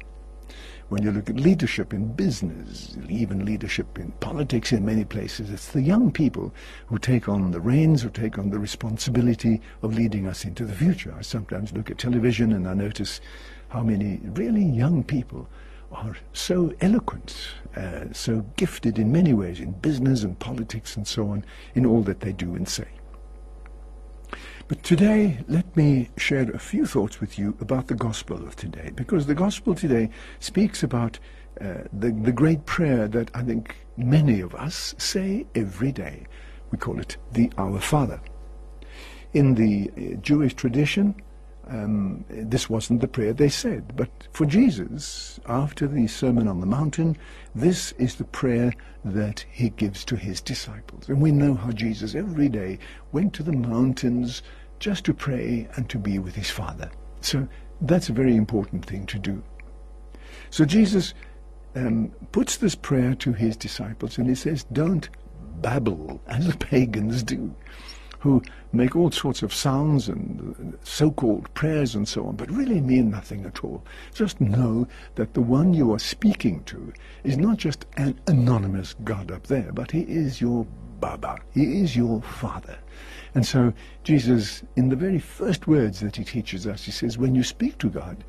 When 0.93 1.05
you 1.05 1.11
look 1.11 1.31
at 1.31 1.37
leadership 1.37 1.95
in 1.95 2.13
business, 2.13 2.99
even 3.09 3.47
leadership 3.47 3.99
in 3.99 4.13
politics 4.21 4.73
in 4.73 4.85
many 4.85 5.07
places, 5.07 5.49
it's 5.49 5.69
the 5.73 5.81
young 5.81 6.13
people 6.13 6.53
who 6.89 6.99
take 6.99 7.31
on 7.31 7.51
the 7.51 7.63
reins, 7.63 8.03
who 8.03 8.11
take 8.11 8.37
on 8.39 8.51
the 8.51 8.59
responsibility 8.59 9.63
of 9.81 9.95
leading 9.95 10.27
us 10.27 10.45
into 10.45 10.67
the 10.67 10.75
future. 10.75 11.15
I 11.19 11.23
sometimes 11.23 11.73
look 11.73 11.91
at 11.91 11.97
television 11.97 12.53
and 12.53 12.69
I 12.69 12.75
notice 12.75 13.23
how 13.71 13.83
many 13.83 14.21
really 14.23 14.67
young 14.67 15.03
people 15.03 15.49
are 15.93 16.15
so 16.35 16.75
eloquent, 16.83 17.39
uh, 17.75 18.13
so 18.13 18.45
gifted 18.57 18.99
in 18.99 19.11
many 19.11 19.33
ways, 19.33 19.61
in 19.61 19.71
business 19.71 20.25
and 20.25 20.39
politics 20.39 20.95
and 20.95 21.09
so 21.09 21.27
on, 21.29 21.43
in 21.75 21.87
all 21.87 22.03
that 22.03 22.21
they 22.21 22.33
do 22.33 22.55
and 22.55 22.69
say. 22.69 22.89
But 24.73 24.85
today, 24.85 25.37
let 25.49 25.77
me 25.77 26.09
share 26.17 26.51
a 26.51 26.59
few 26.59 26.87
thoughts 26.87 27.21
with 27.21 27.39
you 27.39 27.55
about 27.61 27.89
the 27.89 27.95
gospel 27.95 28.39
of 28.39 28.57
today, 28.57 28.91
because 28.95 29.27
the 29.27 29.35
gospel 29.35 29.75
today 29.75 30.09
speaks 30.41 30.83
about 30.83 31.19
uh, 31.61 31.83
the, 31.93 32.11
the 32.11 32.33
great 32.33 32.65
prayer 32.65 33.07
that 33.09 33.31
I 33.35 33.43
think 33.43 33.77
many 33.99 34.41
of 34.41 34.55
us 34.55 34.95
say 34.97 35.47
every 35.55 35.93
day. 35.93 36.25
We 36.71 36.79
call 36.79 36.99
it 37.01 37.19
the 37.33 37.53
Our 37.59 37.81
Father. 37.81 38.19
In 39.35 39.57
the 39.57 39.91
uh, 39.91 40.17
Jewish 40.23 40.55
tradition, 40.55 41.17
um, 41.69 42.25
this 42.31 42.71
wasn't 42.71 43.03
the 43.03 43.09
prayer 43.09 43.35
they 43.35 43.51
said. 43.51 43.95
But 43.95 44.09
for 44.33 44.47
Jesus, 44.47 45.39
after 45.47 45.87
the 45.87 46.07
Sermon 46.07 46.49
on 46.49 46.61
the 46.61 46.67
Mountain, 46.67 47.19
this 47.55 47.93
is 47.99 48.15
the 48.15 48.25
prayer 48.25 48.73
that 49.05 49.45
he 49.51 49.69
gives 49.69 50.03
to 50.07 50.17
his 50.17 50.41
disciples. 50.41 51.11
And 51.11 51.21
we 51.21 51.31
know 51.31 51.55
how 51.55 51.73
Jesus 51.73 52.15
every 52.15 52.49
day 52.49 52.79
went 53.13 53.35
to 53.35 53.43
the 53.43 53.53
mountains 53.53 54.43
just 54.83 55.05
to 55.05 55.15
pray 55.15 55.69
and 55.77 55.89
to 55.89 55.97
be 55.97 56.19
with 56.19 56.35
his 56.35 56.51
Father. 56.51 56.91
So 57.21 57.47
that's 57.81 58.09
a 58.09 58.13
very 58.13 58.35
important 58.35 58.85
thing 58.85 59.07
to 59.07 59.19
do. 59.19 59.41
So 60.51 60.65
Jesus 60.65 61.15
um, 61.77 62.11
puts 62.33 62.57
this 62.57 62.75
prayer 62.75 63.15
to 63.15 63.33
his 63.33 63.57
disciples 63.57 64.19
and 64.19 64.29
he 64.29 64.35
says, 64.35 64.65
don't 64.73 65.09
babble 65.61 66.21
as 66.27 66.49
the 66.49 66.57
pagans 66.67 67.23
do, 67.23 67.55
who 68.19 68.43
make 68.73 68.97
all 68.97 69.13
sorts 69.13 69.45
of 69.45 69.55
sounds 69.55 70.09
and 70.09 70.77
so-called 70.83 71.55
prayers 71.55 71.95
and 71.95 72.09
so 72.09 72.27
on, 72.27 72.35
but 72.35 72.51
really 72.51 72.81
mean 72.81 73.09
nothing 73.09 73.45
at 73.45 73.63
all. 73.63 73.85
Just 74.13 74.41
know 74.41 74.89
that 75.15 75.35
the 75.35 75.43
one 75.43 75.75
you 75.75 75.93
are 75.93 76.01
speaking 76.01 76.65
to 76.65 76.93
is 77.23 77.37
not 77.37 77.57
just 77.57 77.87
an 77.99 78.19
anonymous 78.27 78.97
God 79.05 79.31
up 79.31 79.47
there, 79.47 79.71
but 79.73 79.93
he 79.93 80.01
is 80.01 80.41
your 80.41 80.67
Baba. 81.03 81.39
He 81.53 81.83
is 81.83 81.97
your 81.97 82.23
Father. 82.23 82.79
And 83.35 83.47
so 83.47 83.73
Jesus, 84.05 84.63
in 84.77 84.89
the 84.89 84.97
very 84.97 85.19
first 85.19 85.67
words 85.67 86.01
that 86.01 86.17
he 86.17 86.25
teaches 86.25 86.67
us, 86.67 86.85
he 86.85 86.91
says, 86.91 87.17
when 87.17 87.35
you 87.35 87.43
speak 87.43 87.79
to 87.79 87.89
God, 87.89 88.25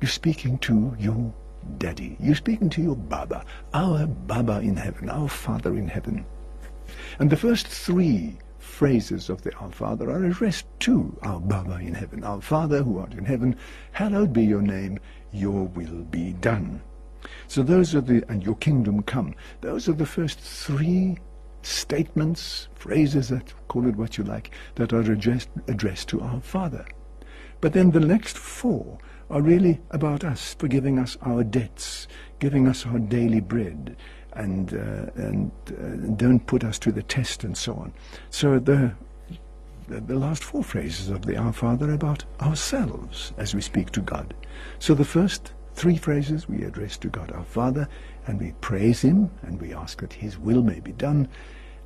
you're 0.00 0.08
speaking 0.08 0.58
to 0.58 0.94
your 0.98 1.32
daddy. 1.78 2.16
You're 2.20 2.36
speaking 2.36 2.70
to 2.70 2.82
your 2.82 2.96
Baba, 2.96 3.44
our 3.74 4.06
Baba 4.06 4.60
in 4.60 4.76
heaven, 4.76 5.10
our 5.10 5.28
Father 5.28 5.76
in 5.76 5.88
heaven. 5.88 6.24
And 7.18 7.30
the 7.30 7.36
first 7.36 7.66
three 7.66 8.38
phrases 8.58 9.28
of 9.28 9.42
the 9.42 9.52
Our 9.56 9.72
Father 9.72 10.10
are 10.10 10.24
addressed 10.24 10.66
to 10.80 11.18
our 11.22 11.40
Baba 11.40 11.78
in 11.80 11.94
heaven. 11.94 12.22
Our 12.22 12.40
Father 12.40 12.82
who 12.82 12.98
art 12.98 13.12
in 13.14 13.24
heaven, 13.24 13.56
hallowed 13.92 14.32
be 14.32 14.44
your 14.44 14.62
name. 14.62 15.00
your 15.32 15.66
will 15.66 16.04
be 16.04 16.32
done. 16.34 16.80
So 17.48 17.62
those 17.62 17.94
are 17.94 18.00
the, 18.00 18.24
and 18.28 18.44
your 18.44 18.56
kingdom 18.56 19.02
come. 19.02 19.34
Those 19.60 19.88
are 19.88 19.94
the 19.94 20.06
first 20.06 20.38
three 20.38 21.18
statements, 21.62 22.68
phrases 22.74 23.28
that, 23.28 23.52
call 23.68 23.86
it 23.88 23.96
what 23.96 24.18
you 24.18 24.24
like, 24.24 24.50
that 24.76 24.92
are 24.92 25.00
addressed, 25.00 25.48
addressed 25.66 26.08
to 26.08 26.20
our 26.20 26.40
Father. 26.40 26.86
But 27.60 27.72
then 27.72 27.90
the 27.90 28.00
next 28.00 28.38
four 28.38 28.98
are 29.30 29.42
really 29.42 29.80
about 29.90 30.24
us, 30.24 30.54
forgiving 30.54 30.98
us 30.98 31.16
our 31.22 31.44
debts, 31.44 32.08
giving 32.38 32.66
us 32.66 32.86
our 32.86 32.98
daily 32.98 33.40
bread, 33.40 33.96
and, 34.32 34.72
uh, 34.72 35.10
and 35.16 35.50
uh, 35.68 36.14
don't 36.16 36.46
put 36.46 36.64
us 36.64 36.78
to 36.78 36.92
the 36.92 37.02
test 37.02 37.44
and 37.44 37.56
so 37.56 37.74
on. 37.74 37.92
So 38.30 38.58
the, 38.58 38.92
the, 39.88 40.00
the 40.00 40.16
last 40.16 40.44
four 40.44 40.62
phrases 40.62 41.08
of 41.08 41.26
the 41.26 41.36
Our 41.36 41.52
Father 41.52 41.90
are 41.90 41.94
about 41.94 42.24
ourselves 42.40 43.32
as 43.36 43.54
we 43.54 43.60
speak 43.60 43.90
to 43.92 44.00
God. 44.00 44.34
So 44.78 44.94
the 44.94 45.04
first 45.04 45.52
three 45.74 45.96
phrases 45.96 46.48
we 46.48 46.64
address 46.64 46.96
to 46.98 47.08
God 47.08 47.30
our 47.32 47.44
Father, 47.44 47.88
and 48.28 48.38
we 48.38 48.52
praise 48.60 49.00
Him, 49.00 49.30
and 49.42 49.60
we 49.60 49.74
ask 49.74 50.00
that 50.00 50.12
His 50.12 50.38
will 50.38 50.62
may 50.62 50.78
be 50.78 50.92
done. 50.92 51.26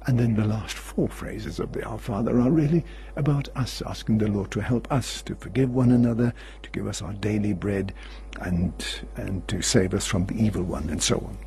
And 0.07 0.19
then 0.19 0.35
the 0.35 0.45
last 0.45 0.77
four 0.77 1.09
phrases 1.09 1.61
of 1.61 1.73
the 1.73 1.85
Our 1.85 1.99
Father 1.99 2.41
are 2.41 2.51
really 2.51 2.85
about 3.17 3.49
us, 3.57 3.81
asking 3.87 4.19
the 4.19 4.27
Lord 4.29 4.51
to 4.51 4.61
help 4.61 4.91
us 4.93 5.23
to 5.23 5.37
forgive 5.37 5.71
one 5.71 5.93
another, 5.93 6.35
to 6.63 6.71
give 6.71 6.89
us 6.89 7.01
our 7.01 7.13
daily 7.13 7.53
bread, 7.53 7.95
and, 8.41 8.73
and 9.17 9.47
to 9.47 9.63
save 9.63 9.95
us 9.95 10.05
from 10.05 10.27
the 10.27 10.35
evil 10.35 10.65
one, 10.65 10.91
and 10.91 11.01
so 11.01 11.17
on. 11.19 11.39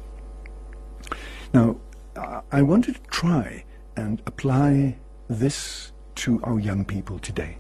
Now, 1.54 1.78
I 2.52 2.62
wanted 2.62 2.96
to 2.96 3.02
try 3.10 3.66
and 3.98 4.22
apply 4.26 4.98
this 5.28 5.92
to 6.16 6.42
our 6.44 6.60
young 6.60 6.86
people 6.86 7.20
today. 7.20 7.58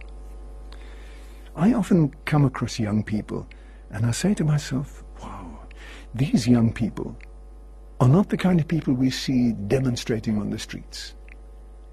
I 1.56 1.74
often 1.74 2.13
come 2.26 2.45
across 2.45 2.80
young 2.80 3.04
people 3.04 3.48
and 3.89 4.06
I 4.06 4.12
say 4.12 4.34
to 4.34 4.43
myself, 4.43 5.05
these 6.15 6.47
young 6.47 6.71
people 6.71 7.17
are 7.99 8.08
not 8.08 8.30
the 8.30 8.38
kind 8.38 8.60
of 8.60 8.67
people 8.67 8.93
we 8.93 9.10
see 9.10 9.51
demonstrating 9.51 10.39
on 10.39 10.49
the 10.49 10.58
streets. 10.58 11.13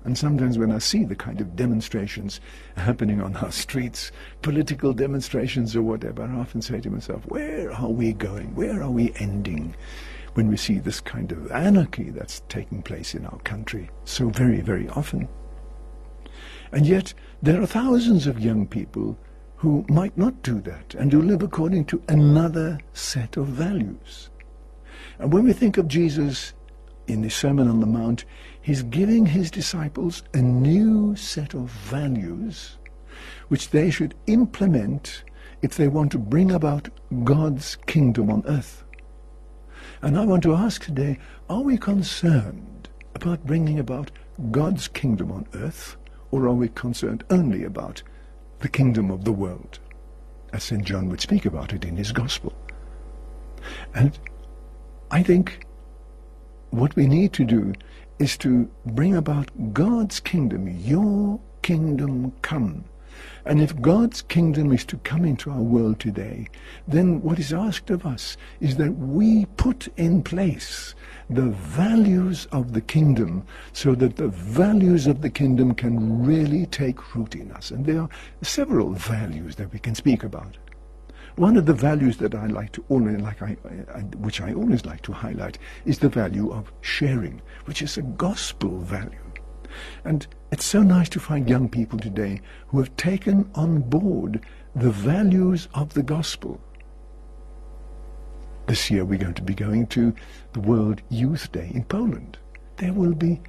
And 0.04 0.16
sometimes 0.16 0.58
when 0.58 0.70
I 0.70 0.78
see 0.78 1.04
the 1.04 1.16
kind 1.16 1.40
of 1.40 1.56
demonstrations 1.56 2.40
happening 2.76 3.20
on 3.20 3.36
our 3.36 3.50
streets, 3.50 4.12
political 4.40 4.92
demonstrations 4.92 5.74
or 5.74 5.82
whatever, 5.82 6.22
I 6.22 6.38
often 6.38 6.62
say 6.62 6.80
to 6.80 6.90
myself, 6.90 7.24
where 7.26 7.72
are 7.72 7.90
we 7.90 8.12
going? 8.12 8.54
Where 8.54 8.80
are 8.80 8.90
we 8.90 9.12
ending? 9.16 9.74
When 10.34 10.48
we 10.48 10.56
see 10.56 10.78
this 10.78 11.00
kind 11.00 11.32
of 11.32 11.50
anarchy 11.50 12.10
that's 12.10 12.42
taking 12.48 12.82
place 12.82 13.14
in 13.14 13.26
our 13.26 13.38
country 13.40 13.90
so 14.04 14.28
very, 14.30 14.60
very 14.60 14.88
often. 14.90 15.28
And 16.70 16.86
yet, 16.86 17.12
there 17.42 17.60
are 17.60 17.66
thousands 17.66 18.26
of 18.26 18.40
young 18.40 18.66
people 18.66 19.18
who 19.62 19.84
might 19.88 20.18
not 20.18 20.42
do 20.42 20.60
that 20.60 20.92
and 20.96 21.12
who 21.12 21.22
live 21.22 21.40
according 21.40 21.84
to 21.84 22.02
another 22.08 22.76
set 22.94 23.36
of 23.36 23.46
values. 23.46 24.28
And 25.20 25.32
when 25.32 25.44
we 25.44 25.52
think 25.52 25.78
of 25.78 25.86
Jesus 25.86 26.52
in 27.06 27.22
the 27.22 27.30
Sermon 27.30 27.68
on 27.68 27.78
the 27.78 27.86
Mount, 27.86 28.24
he's 28.60 28.82
giving 28.82 29.24
his 29.24 29.52
disciples 29.52 30.24
a 30.34 30.38
new 30.42 31.14
set 31.14 31.54
of 31.54 31.70
values 31.70 32.76
which 33.46 33.70
they 33.70 33.88
should 33.88 34.16
implement 34.26 35.22
if 35.62 35.76
they 35.76 35.86
want 35.86 36.10
to 36.10 36.18
bring 36.18 36.50
about 36.50 36.88
God's 37.22 37.76
kingdom 37.86 38.30
on 38.30 38.42
earth. 38.48 38.82
And 40.02 40.18
I 40.18 40.24
want 40.24 40.42
to 40.42 40.56
ask 40.56 40.82
today, 40.84 41.20
are 41.48 41.62
we 41.62 41.78
concerned 41.78 42.88
about 43.14 43.46
bringing 43.46 43.78
about 43.78 44.10
God's 44.50 44.88
kingdom 44.88 45.30
on 45.30 45.46
earth, 45.54 45.96
or 46.32 46.48
are 46.48 46.52
we 46.52 46.66
concerned 46.66 47.22
only 47.30 47.62
about 47.62 48.02
the 48.62 48.68
kingdom 48.68 49.10
of 49.10 49.24
the 49.24 49.32
world, 49.32 49.80
as 50.52 50.64
St. 50.64 50.84
John 50.84 51.08
would 51.08 51.20
speak 51.20 51.44
about 51.44 51.72
it 51.72 51.84
in 51.84 51.96
his 51.96 52.12
Gospel? 52.12 52.52
And 53.94 54.18
I 55.10 55.22
think 55.22 55.66
what 56.70 56.96
we 56.96 57.06
need 57.06 57.32
to 57.34 57.44
do 57.44 57.74
is 58.18 58.36
to 58.38 58.70
bring 58.86 59.16
about 59.16 59.50
God's 59.74 60.20
kingdom, 60.20 60.68
your 60.68 61.40
kingdom 61.62 62.32
come. 62.42 62.84
And 63.44 63.60
if 63.60 63.80
God's 63.80 64.22
kingdom 64.22 64.72
is 64.72 64.84
to 64.86 64.96
come 64.98 65.24
into 65.24 65.50
our 65.50 65.60
world 65.60 65.98
today, 65.98 66.46
then 66.86 67.22
what 67.22 67.38
is 67.38 67.52
asked 67.52 67.90
of 67.90 68.06
us 68.06 68.36
is 68.60 68.76
that 68.76 68.92
we 68.92 69.46
put 69.56 69.88
in 69.96 70.22
place 70.22 70.94
the 71.28 71.50
values 71.50 72.46
of 72.52 72.72
the 72.72 72.80
kingdom 72.80 73.44
so 73.72 73.94
that 73.94 74.16
the 74.16 74.28
values 74.28 75.06
of 75.06 75.22
the 75.22 75.30
kingdom 75.30 75.74
can 75.74 76.24
really 76.24 76.66
take 76.66 77.14
root 77.14 77.34
in 77.34 77.50
us. 77.52 77.70
And 77.70 77.84
there 77.86 78.00
are 78.00 78.08
several 78.42 78.92
values 78.92 79.56
that 79.56 79.72
we 79.72 79.78
can 79.78 79.94
speak 79.94 80.22
about. 80.22 80.56
One 81.36 81.56
of 81.56 81.64
the 81.64 81.72
values 81.72 82.18
that 82.18 82.34
I 82.34 82.46
like 82.46 82.72
to 82.72 82.84
always 82.90 83.18
like, 83.18 83.40
I, 83.40 83.52
which 84.18 84.42
I 84.42 84.52
always 84.52 84.84
like 84.84 85.00
to 85.02 85.12
highlight, 85.12 85.58
is 85.86 85.98
the 85.98 86.10
value 86.10 86.52
of 86.52 86.70
sharing, 86.82 87.40
which 87.64 87.80
is 87.80 87.96
a 87.96 88.02
gospel 88.02 88.78
value. 88.80 89.18
And 90.04 90.26
it's 90.50 90.64
so 90.64 90.82
nice 90.82 91.08
to 91.10 91.20
find 91.20 91.48
young 91.48 91.68
people 91.68 91.98
today 91.98 92.40
who 92.68 92.78
have 92.78 92.96
taken 92.96 93.50
on 93.54 93.80
board 93.80 94.44
the 94.74 94.90
values 94.90 95.68
of 95.74 95.94
the 95.94 96.02
gospel. 96.02 96.60
This 98.66 98.90
year 98.90 99.04
we're 99.04 99.18
going 99.18 99.34
to 99.34 99.42
be 99.42 99.54
going 99.54 99.86
to 99.88 100.14
the 100.52 100.60
World 100.60 101.02
Youth 101.08 101.50
Day 101.52 101.70
in 101.74 101.84
Poland. 101.84 102.38
There 102.76 102.92
will 102.92 103.14
be 103.14 103.40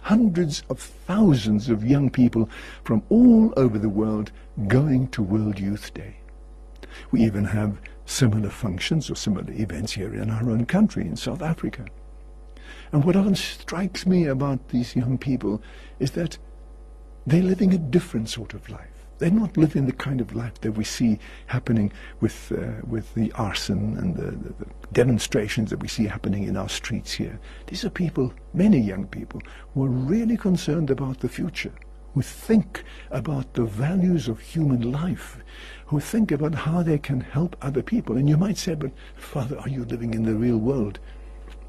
hundreds 0.00 0.62
of 0.68 0.78
thousands 0.78 1.68
of 1.68 1.84
young 1.84 2.10
people 2.10 2.48
from 2.84 3.02
all 3.08 3.52
over 3.56 3.78
the 3.78 3.88
world 3.88 4.30
going 4.68 5.08
to 5.08 5.22
World 5.22 5.58
Youth 5.58 5.94
Day. 5.94 6.16
We 7.10 7.22
even 7.24 7.44
have 7.44 7.78
similar 8.06 8.50
functions 8.50 9.10
or 9.10 9.16
similar 9.16 9.52
events 9.52 9.92
here 9.92 10.14
in 10.14 10.30
our 10.30 10.50
own 10.50 10.66
country, 10.66 11.06
in 11.06 11.16
South 11.16 11.42
Africa. 11.42 11.86
And 12.94 13.04
what 13.04 13.16
often 13.16 13.34
strikes 13.34 14.06
me 14.06 14.26
about 14.26 14.68
these 14.68 14.94
young 14.94 15.18
people 15.18 15.60
is 15.98 16.12
that 16.12 16.38
they're 17.26 17.42
living 17.42 17.74
a 17.74 17.78
different 17.78 18.28
sort 18.28 18.54
of 18.54 18.70
life. 18.70 19.08
They're 19.18 19.32
not 19.32 19.56
living 19.56 19.86
the 19.86 19.92
kind 19.92 20.20
of 20.20 20.32
life 20.36 20.60
that 20.60 20.70
we 20.70 20.84
see 20.84 21.18
happening 21.46 21.92
with, 22.20 22.52
uh, 22.56 22.86
with 22.86 23.12
the 23.14 23.32
arson 23.32 23.98
and 23.98 24.14
the, 24.14 24.30
the, 24.30 24.54
the, 24.60 24.66
demonstrations 24.92 25.70
that 25.70 25.82
we 25.82 25.88
see 25.88 26.04
happening 26.04 26.44
in 26.44 26.56
our 26.56 26.68
streets 26.68 27.10
here. 27.10 27.40
These 27.66 27.84
are 27.84 27.90
people, 27.90 28.32
many 28.52 28.78
young 28.78 29.08
people, 29.08 29.42
who 29.72 29.86
are 29.86 29.88
really 29.88 30.36
concerned 30.36 30.88
about 30.88 31.18
the 31.18 31.28
future, 31.28 31.72
who 32.14 32.22
think 32.22 32.84
about 33.10 33.54
the 33.54 33.64
values 33.64 34.28
of 34.28 34.38
human 34.38 34.92
life, 34.92 35.38
who 35.86 35.98
think 35.98 36.30
about 36.30 36.54
how 36.54 36.84
they 36.84 36.98
can 36.98 37.22
help 37.22 37.56
other 37.60 37.82
people. 37.82 38.16
And 38.16 38.28
you 38.28 38.36
might 38.36 38.56
say, 38.56 38.76
but 38.76 38.92
Father, 39.16 39.58
are 39.58 39.68
you 39.68 39.84
living 39.84 40.14
in 40.14 40.22
the 40.22 40.36
real 40.36 40.58
world? 40.58 41.00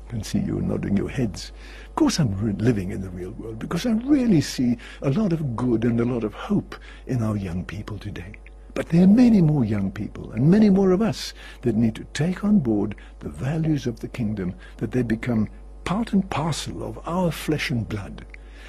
Can 0.09 0.23
see 0.23 0.39
you 0.39 0.61
nodding 0.61 0.95
your 0.95 1.09
heads. 1.09 1.51
Of 1.87 1.95
course 1.95 2.19
I'm 2.19 2.57
living 2.57 2.91
in 2.91 3.01
the 3.01 3.09
real 3.09 3.31
world 3.31 3.59
because 3.59 3.85
I 3.85 3.91
really 3.91 4.41
see 4.41 4.77
a 5.01 5.09
lot 5.09 5.33
of 5.33 5.55
good 5.55 5.83
and 5.83 5.99
a 5.99 6.05
lot 6.05 6.23
of 6.23 6.33
hope 6.33 6.75
in 7.07 7.23
our 7.23 7.35
young 7.35 7.65
people 7.65 7.97
today. 7.97 8.35
But 8.75 8.89
there 8.89 9.03
are 9.03 9.07
many 9.07 9.41
more 9.41 9.65
young 9.65 9.91
people 9.91 10.31
and 10.33 10.51
many 10.51 10.69
more 10.69 10.91
of 10.91 11.01
us 11.01 11.33
that 11.61 11.75
need 11.75 11.95
to 11.95 12.03
take 12.13 12.43
on 12.43 12.59
board 12.59 12.95
the 13.19 13.29
values 13.29 13.87
of 13.87 13.99
the 13.99 14.07
kingdom, 14.07 14.53
that 14.77 14.91
they 14.91 15.01
become 15.01 15.49
part 15.85 16.13
and 16.13 16.29
parcel 16.29 16.83
of 16.83 16.99
our 17.07 17.31
flesh 17.31 17.71
and 17.71 17.87
blood. 17.87 18.25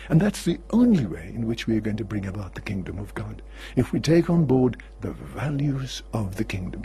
And 0.08 0.20
that's 0.20 0.44
the 0.44 0.60
only 0.70 1.06
way 1.06 1.32
in 1.34 1.46
which 1.46 1.66
we 1.66 1.76
are 1.76 1.80
going 1.80 1.96
to 1.96 2.04
bring 2.04 2.26
about 2.26 2.54
the 2.54 2.60
kingdom 2.60 2.98
of 2.98 3.14
God, 3.14 3.42
if 3.74 3.92
we 3.92 3.98
take 3.98 4.30
on 4.30 4.44
board 4.44 4.82
the 5.00 5.12
values 5.12 6.02
of 6.12 6.36
the 6.36 6.44
kingdom. 6.44 6.82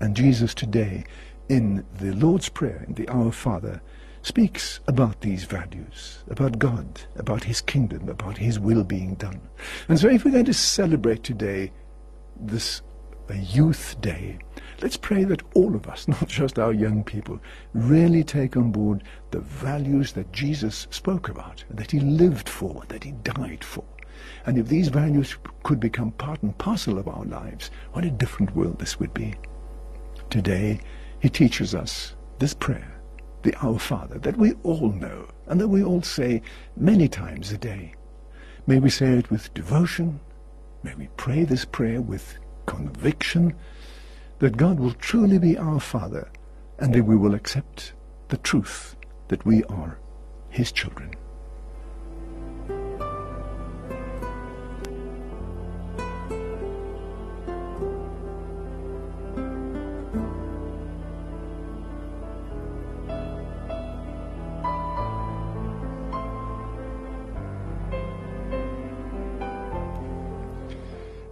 And 0.00 0.14
Jesus 0.14 0.54
today, 0.54 1.04
in 1.48 1.84
the 1.98 2.12
Lord's 2.14 2.48
Prayer, 2.48 2.84
in 2.86 2.94
the 2.94 3.08
Our 3.08 3.32
Father, 3.32 3.80
speaks 4.22 4.80
about 4.86 5.20
these 5.20 5.44
values, 5.44 6.24
about 6.28 6.58
God, 6.58 7.02
about 7.16 7.44
his 7.44 7.60
kingdom, 7.60 8.08
about 8.08 8.38
his 8.38 8.58
will 8.58 8.84
being 8.84 9.14
done. 9.14 9.40
And 9.88 9.98
so 9.98 10.08
if 10.08 10.24
we're 10.24 10.30
going 10.30 10.46
to 10.46 10.54
celebrate 10.54 11.22
today 11.22 11.72
this 12.40 12.82
youth 13.30 14.00
day, 14.00 14.38
Let's 14.82 14.96
pray 14.96 15.24
that 15.24 15.42
all 15.54 15.74
of 15.74 15.88
us, 15.88 16.08
not 16.08 16.28
just 16.28 16.58
our 16.58 16.72
young 16.72 17.04
people, 17.04 17.40
really 17.72 18.24
take 18.24 18.56
on 18.56 18.70
board 18.70 19.04
the 19.30 19.40
values 19.40 20.12
that 20.12 20.32
Jesus 20.32 20.86
spoke 20.90 21.28
about, 21.28 21.64
that 21.70 21.90
he 21.90 22.00
lived 22.00 22.48
for, 22.48 22.82
that 22.88 23.04
he 23.04 23.12
died 23.12 23.64
for. 23.64 23.84
And 24.46 24.58
if 24.58 24.68
these 24.68 24.88
values 24.88 25.36
could 25.62 25.80
become 25.80 26.12
part 26.12 26.42
and 26.42 26.56
parcel 26.58 26.98
of 26.98 27.08
our 27.08 27.24
lives, 27.24 27.70
what 27.92 28.04
a 28.04 28.10
different 28.10 28.54
world 28.54 28.78
this 28.78 28.98
would 29.00 29.14
be. 29.14 29.34
Today, 30.30 30.80
he 31.24 31.30
teaches 31.30 31.74
us 31.74 32.14
this 32.38 32.52
prayer, 32.52 33.00
the 33.44 33.54
Our 33.64 33.78
Father, 33.78 34.18
that 34.18 34.36
we 34.36 34.52
all 34.62 34.92
know 34.92 35.26
and 35.46 35.58
that 35.58 35.68
we 35.68 35.82
all 35.82 36.02
say 36.02 36.42
many 36.76 37.08
times 37.08 37.50
a 37.50 37.56
day. 37.56 37.94
May 38.66 38.78
we 38.78 38.90
say 38.90 39.06
it 39.14 39.30
with 39.30 39.54
devotion. 39.54 40.20
May 40.82 40.94
we 40.96 41.08
pray 41.16 41.44
this 41.44 41.64
prayer 41.64 42.02
with 42.02 42.36
conviction 42.66 43.54
that 44.40 44.58
God 44.58 44.78
will 44.78 44.92
truly 44.92 45.38
be 45.38 45.56
our 45.56 45.80
Father 45.80 46.30
and 46.78 46.94
that 46.94 47.04
we 47.04 47.16
will 47.16 47.34
accept 47.34 47.94
the 48.28 48.36
truth 48.36 48.94
that 49.28 49.46
we 49.46 49.64
are 49.64 49.98
His 50.50 50.72
children. 50.72 51.14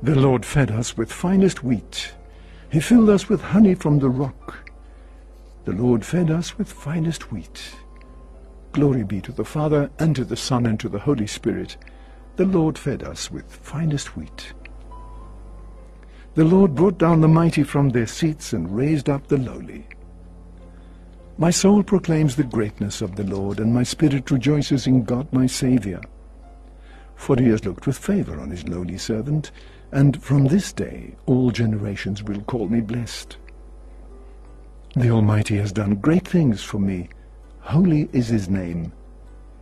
The 0.03 0.17
Lord 0.17 0.45
fed 0.45 0.73
us 0.73 0.97
with 0.97 1.13
finest 1.13 1.63
wheat. 1.63 2.13
He 2.73 2.81
filled 2.81 3.09
us 3.09 3.29
with 3.29 3.41
honey 3.41 3.77
from 3.77 4.01
the 4.01 4.09
rock. 4.09 4.69
The 5.65 5.75
Lord 5.75 6.05
fed 6.05 6.29
us 6.29 6.59
with 6.59 6.73
finest 6.73 7.31
wheat. 7.31 7.77
Glory 8.73 9.05
be 9.05 9.21
to 9.21 9.31
the 9.31 9.45
Father, 9.45 9.91
and 10.01 10.17
to 10.17 10.25
the 10.25 10.37
Son, 10.37 10.67
and 10.67 10.81
to 10.81 10.89
the 10.89 10.99
Holy 10.99 11.29
Spirit. 11.29 11.77
The 12.35 12.47
Lord 12.47 12.77
fed 12.77 13.05
us 13.05 13.31
with 13.31 13.55
finest 13.55 14.17
wheat. 14.17 14.53
The 16.35 16.45
Lord 16.45 16.75
brought 16.75 16.99
down 16.99 17.21
the 17.21 17.29
mighty 17.29 17.63
from 17.63 17.91
their 17.91 18.09
seats 18.09 18.53
and 18.53 18.77
raised 18.77 19.09
up 19.09 19.29
the 19.29 19.39
lowly. 19.39 19.87
My 21.39 21.51
soul 21.51 21.85
proclaims 21.85 22.35
the 22.35 22.43
greatness 22.43 23.03
of 23.03 23.15
the 23.15 23.25
Lord, 23.25 23.61
and 23.61 23.73
my 23.73 23.85
spirit 23.85 24.33
rejoices 24.33 24.89
in 24.89 25.05
God 25.05 25.33
my 25.33 25.47
Saviour. 25.47 26.01
For 27.15 27.37
he 27.37 27.51
has 27.51 27.65
looked 27.65 27.87
with 27.87 27.99
favour 27.99 28.41
on 28.41 28.51
his 28.51 28.67
lowly 28.67 28.99
servant, 28.99 29.53
and 29.93 30.23
from 30.23 30.47
this 30.47 30.73
day 30.73 31.15
all 31.27 31.51
generations 31.51 32.23
will 32.23 32.41
call 32.43 32.69
me 32.69 32.81
blessed. 32.81 33.37
The 34.97 35.11
Almighty 35.11 35.57
has 35.59 35.73
done 35.73 35.97
great 35.97 36.27
things 36.27 36.63
for 36.63 36.79
me. 36.79 37.09
Holy 37.61 38.09
is 38.13 38.29
his 38.29 38.49
name. 38.49 38.93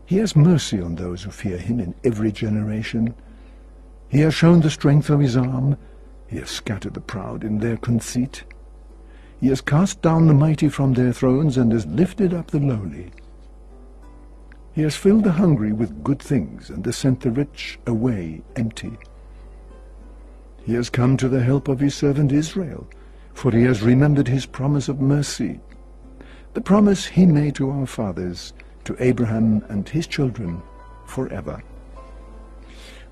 He 0.07 0.17
has 0.17 0.35
mercy 0.35 0.81
on 0.81 0.95
those 0.95 1.23
who 1.23 1.31
fear 1.31 1.59
him 1.59 1.79
in 1.79 1.95
every 2.03 2.33
generation. 2.33 3.15
He 4.09 4.21
has 4.21 4.35
shown 4.35 4.61
the 4.61 4.71
strength 4.71 5.11
of 5.11 5.21
his 5.21 5.37
arm. 5.37 5.77
He 6.27 6.39
has 6.39 6.51
scattered 6.51 6.95
the 6.95 7.01
proud 7.01 7.45
in 7.45 7.59
their 7.59 7.77
conceit. 7.77 8.45
He 9.41 9.49
has 9.49 9.61
cast 9.61 10.03
down 10.03 10.27
the 10.27 10.35
mighty 10.35 10.69
from 10.69 10.95
their 10.95 11.13
thrones 11.13 11.57
and 11.57 11.73
has 11.73 11.87
lifted 11.87 12.35
up 12.35 12.51
the 12.51 12.59
lowly. 12.59 13.11
He 14.73 14.83
has 14.83 14.97
filled 14.97 15.25
the 15.25 15.33
hungry 15.33 15.73
with 15.73 16.05
good 16.05 16.21
things 16.21 16.71
and 16.71 16.85
has 16.87 16.97
sent 16.97 17.21
the 17.21 17.31
rich 17.31 17.79
away 17.87 18.43
empty. 18.57 18.97
He 20.71 20.77
has 20.77 20.89
come 20.89 21.17
to 21.17 21.29
the 21.29 21.43
help 21.43 21.67
of 21.67 21.81
his 21.81 21.97
servant 21.97 22.31
Israel, 22.31 22.87
for 23.35 23.51
he 23.51 23.65
has 23.65 23.83
remembered 23.83 24.29
his 24.29 24.47
promise 24.47 24.89
of 24.89 25.01
mercy, 25.01 25.59
the 26.55 26.61
promise 26.61 27.05
he 27.05 27.27
made 27.27 27.57
to 27.57 27.73
our 27.73 27.87
fathers, 27.87 28.53
to 28.85 28.95
Abraham 29.01 29.65
and 29.69 29.89
his 29.89 30.07
children 30.07 30.63
forever. 31.07 31.61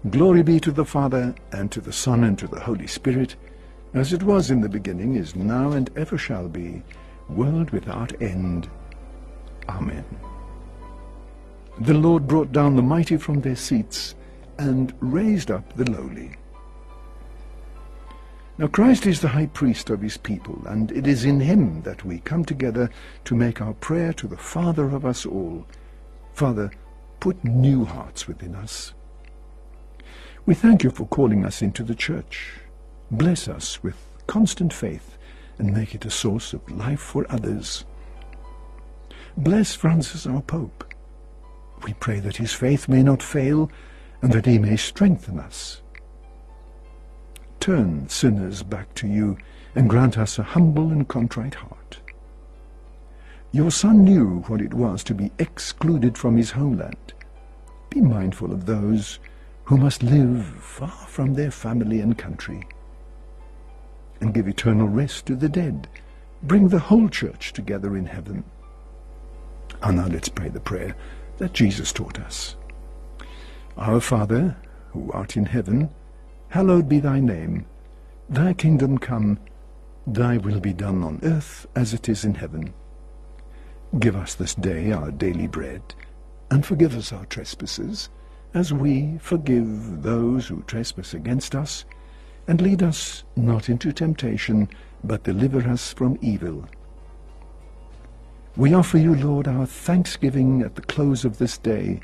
Glory 0.09 0.44
be 0.44 0.61
to 0.61 0.71
the 0.71 0.85
Father, 0.85 1.35
and 1.51 1.73
to 1.73 1.81
the 1.81 1.92
Son, 1.92 2.23
and 2.23 2.38
to 2.38 2.47
the 2.47 2.61
Holy 2.61 2.87
Spirit, 2.87 3.35
as 3.92 4.12
it 4.12 4.23
was 4.23 4.53
in 4.53 4.61
the 4.61 4.68
beginning, 4.68 5.16
is 5.16 5.35
now, 5.35 5.73
and 5.73 5.90
ever 5.97 6.16
shall 6.16 6.47
be, 6.47 6.85
world 7.29 7.71
without 7.71 8.23
end. 8.23 8.71
Amen. 9.68 10.05
The 11.81 11.94
Lord 11.94 12.29
brought 12.29 12.53
down 12.53 12.77
the 12.77 12.83
mighty 12.83 13.16
from 13.16 13.40
their 13.40 13.57
seats, 13.57 14.14
and 14.59 14.94
raised 15.01 15.51
up 15.51 15.75
the 15.75 15.90
lowly. 15.90 16.37
Now 18.59 18.66
Christ 18.66 19.07
is 19.07 19.21
the 19.21 19.29
high 19.29 19.47
priest 19.47 19.88
of 19.88 20.01
his 20.01 20.16
people, 20.16 20.61
and 20.66 20.90
it 20.90 21.07
is 21.07 21.25
in 21.25 21.38
him 21.38 21.83
that 21.83 22.05
we 22.05 22.18
come 22.18 22.44
together 22.44 22.90
to 23.25 23.37
make 23.37 23.61
our 23.61 23.75
prayer 23.75 24.12
to 24.14 24.27
the 24.27 24.37
Father 24.37 24.90
of 24.90 25.07
us 25.07 25.25
all. 25.25 25.64
Father, 26.33 26.73
put 27.21 27.44
new 27.44 27.85
hearts 27.85 28.27
within 28.27 28.57
us. 28.57 28.94
We 30.44 30.55
thank 30.55 30.83
you 30.83 30.90
for 30.90 31.07
calling 31.07 31.44
us 31.44 31.62
into 31.62 31.85
the 31.85 31.94
church. 31.94 32.55
Bless 33.12 33.47
us 33.47 33.81
with 33.85 33.94
constant 34.27 34.73
faith 34.73 35.18
and 35.59 35.73
make 35.73 35.94
it 35.94 36.05
a 36.05 36.11
source 36.11 36.53
of 36.53 36.68
life 36.68 37.01
for 37.01 37.31
others. 37.31 37.85
Bless 39.37 39.77
Francis 39.77 40.27
our 40.27 40.42
Pope. 40.42 40.92
We 41.85 41.92
pray 41.94 42.18
that 42.18 42.38
his 42.38 42.53
faith 42.53 42.88
may 42.88 43.05
not 43.05 43.23
fail 43.23 43.71
and 44.21 44.33
that 44.33 44.47
he 44.47 44.59
may 44.59 44.77
strengthen 44.77 45.38
us 45.38 45.81
turn 47.61 48.09
sinners 48.09 48.62
back 48.62 48.94
to 48.94 49.07
you 49.07 49.37
and 49.75 49.88
grant 49.88 50.18
us 50.18 50.38
a 50.38 50.42
humble 50.42 50.90
and 50.90 51.09
contrite 51.09 51.55
heart. 51.55 51.99
Your 53.53 53.71
Son 53.71 54.05
knew 54.05 54.40
what 54.47 54.61
it 54.61 54.75
was 54.75 55.03
to 55.05 55.14
be 55.14 55.31
excluded 55.38 56.18
from 56.18 56.37
his 56.37 56.51
homeland. 56.51 57.14
Be 57.90 58.01
mindful 58.01 58.53
of 58.53 58.66
those 58.66 59.18
who 59.64 59.77
must 59.77 60.03
live 60.03 60.44
far 60.44 60.88
from 60.88 61.35
their 61.35 61.51
family 61.51 62.01
and 62.01 62.16
country. 62.16 62.66
And 64.21 64.35
give 64.35 64.49
eternal 64.49 64.88
rest 64.88 65.27
to 65.27 65.37
the 65.37 65.49
dead. 65.49 65.88
Bring 66.42 66.68
the 66.68 66.79
whole 66.79 67.09
church 67.09 67.53
together 67.53 67.97
in 67.97 68.07
heaven. 68.07 68.44
And 69.83 69.97
now 69.97 70.07
let's 70.07 70.29
pray 70.29 70.49
the 70.49 70.61
prayer 70.61 70.94
that 71.38 71.53
Jesus 71.53 71.92
taught 71.92 72.18
us. 72.18 72.57
Our 73.77 74.01
Father, 74.01 74.57
who 74.90 75.11
art 75.12 75.37
in 75.37 75.47
heaven, 75.47 75.88
Hallowed 76.50 76.88
be 76.88 76.98
thy 76.98 77.20
name. 77.20 77.66
Thy 78.30 78.54
kingdom 78.54 78.96
come. 78.98 79.38
Thy 80.06 80.38
will 80.38 80.61
be 80.61 80.72
done 80.72 81.02
on 81.02 81.20
earth 81.22 81.66
as 81.76 81.92
it 81.92 82.08
is 82.08 82.24
in 82.24 82.34
heaven. 82.34 82.72
Give 83.98 84.16
us 84.16 84.34
this 84.34 84.54
day 84.54 84.92
our 84.92 85.11
daily 85.11 85.46
bread, 85.46 85.82
and 86.50 86.64
forgive 86.64 86.96
us 86.96 87.12
our 87.12 87.26
trespasses, 87.26 88.08
as 88.54 88.72
we 88.72 89.18
forgive 89.20 90.02
those 90.02 90.48
who 90.48 90.62
trespass 90.62 91.12
against 91.12 91.54
us. 91.54 91.84
And 92.46 92.62
lead 92.62 92.82
us 92.82 93.24
not 93.37 93.68
into 93.68 93.92
temptation, 93.92 94.70
but 95.04 95.24
deliver 95.24 95.61
us 95.68 95.92
from 95.92 96.18
evil. 96.22 96.66
We 98.56 98.72
offer 98.72 98.96
you, 98.96 99.14
Lord, 99.14 99.46
our 99.46 99.66
thanksgiving 99.66 100.62
at 100.62 100.74
the 100.74 100.82
close 100.82 101.26
of 101.26 101.37
this 101.37 101.58
day, 101.58 102.00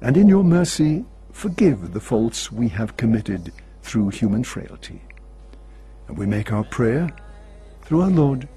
and 0.00 0.16
in 0.16 0.28
your 0.28 0.44
mercy 0.44 1.04
forgive 1.34 1.92
the 1.92 2.00
faults 2.00 2.50
we 2.50 2.68
have 2.68 2.96
committed 2.96 3.52
through 3.82 4.08
human 4.08 4.44
frailty. 4.44 5.02
And 6.08 6.16
we 6.16 6.26
make 6.26 6.52
our 6.52 6.64
prayer 6.64 7.10
through 7.82 8.02
our 8.02 8.10
Lord 8.10 8.48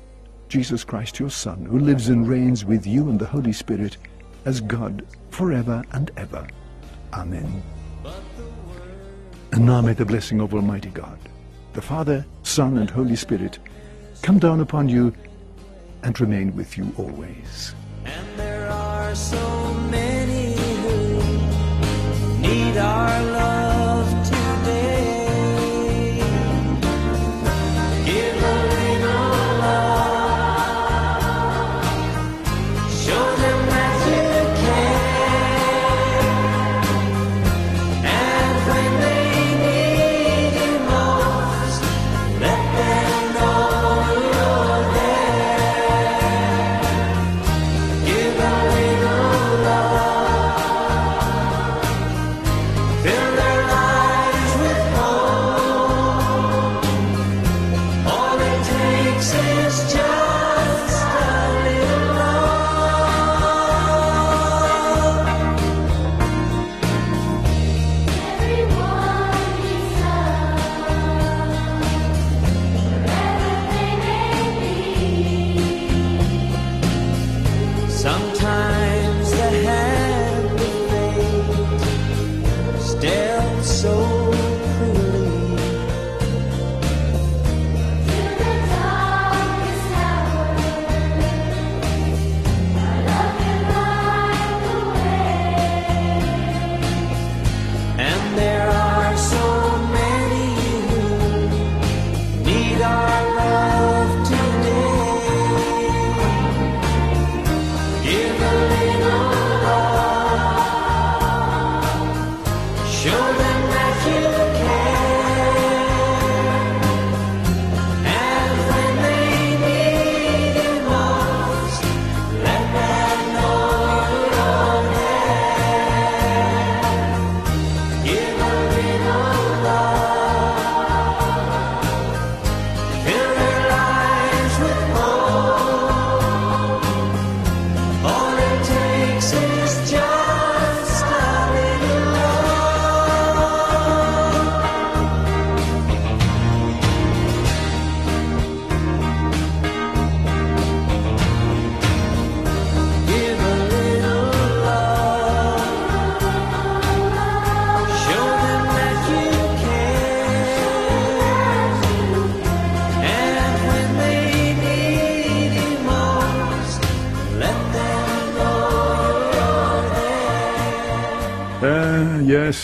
Jesus 0.48 0.86
Christ, 0.86 1.20
your 1.20 1.32
Son, 1.32 1.66
who 1.66 1.80
lives 1.80 2.08
and 2.08 2.26
reigns 2.26 2.64
with 2.64 2.88
you 2.88 3.10
and 3.10 3.20
the 3.20 3.26
Holy 3.26 3.52
Spirit 3.52 3.98
as 4.46 4.62
God 4.62 5.06
forever 5.32 5.84
and 5.92 6.12
ever. 6.16 6.48
Amen. 7.14 7.62
And 9.52 9.66
now 9.66 9.82
may 9.82 9.94
the 9.94 10.06
blessing 10.06 10.40
of 10.40 10.54
Almighty 10.54 10.90
God, 10.90 11.20
the 11.74 11.82
Father, 11.82 12.26
Son, 12.44 12.78
and 12.78 12.90
Holy 12.90 13.16
Spirit 13.16 13.60
come 14.22 14.40
down 14.40 14.62
upon 14.62 14.88
you 14.88 15.14
and 16.04 16.18
remain 16.22 16.56
with 16.56 16.78
you 16.78 16.94
always. 16.98 17.74
Need 22.40 22.78
our 22.78 23.24
love 23.24 23.67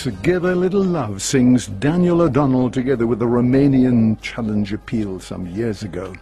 Yes, 0.05 0.15
Give 0.21 0.43
a 0.43 0.53
Little 0.53 0.83
Love 0.83 1.21
sings 1.21 1.67
Daniel 1.67 2.21
O'Donnell 2.21 2.69
together 2.69 3.07
with 3.07 3.19
the 3.19 3.25
Romanian 3.25 4.19
Challenge 4.21 4.73
Appeal 4.73 5.19
some 5.21 5.47
years 5.47 5.83
ago. 5.83 6.13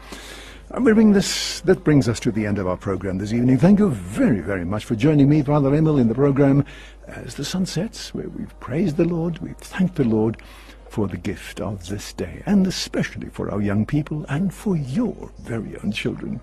And 0.70 0.86
we 0.86 0.94
bring 0.94 1.14
this, 1.14 1.62
that 1.62 1.84
brings 1.84 2.08
us 2.08 2.20
to 2.20 2.32
the 2.32 2.46
end 2.46 2.60
of 2.60 2.68
our 2.68 2.78
program 2.78 3.18
this 3.18 3.34
evening. 3.34 3.58
Thank 3.58 3.80
you 3.80 3.90
very, 3.90 4.42
very 4.42 4.66
much 4.66 4.86
for 4.86 4.96
joining 4.96 5.30
me, 5.30 5.42
Father 5.42 5.74
Emil, 5.74 5.98
in 5.98 6.10
the 6.10 6.14
program 6.14 6.64
as 7.08 7.36
the 7.36 7.46
sun 7.46 7.66
sets, 7.66 8.14
where 8.14 8.30
we've 8.30 8.60
praised 8.60 8.98
the 8.98 9.06
Lord, 9.06 9.40
we've 9.40 9.58
thanked 9.58 9.96
the 9.96 10.04
Lord 10.04 10.38
for 10.90 11.08
the 11.08 11.18
gift 11.18 11.60
of 11.60 11.88
this 11.88 12.14
day, 12.14 12.44
and 12.46 12.68
especially 12.68 13.30
for 13.30 13.50
our 13.50 13.62
young 13.62 13.86
people 13.86 14.26
and 14.30 14.54
for 14.54 14.76
your 14.76 15.32
very 15.40 15.76
own 15.78 15.92
children. 15.92 16.40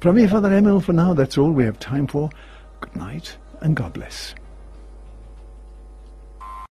From 0.00 0.16
me, 0.16 0.26
Father 0.26 0.52
Emil, 0.52 0.80
for 0.80 0.92
now, 0.92 1.14
that's 1.14 1.38
all 1.38 1.52
we 1.52 1.64
have 1.64 1.78
time 1.78 2.06
for. 2.06 2.28
Good 2.80 2.96
night, 2.96 3.38
and 3.60 3.74
God 3.74 3.94
bless. 3.94 4.34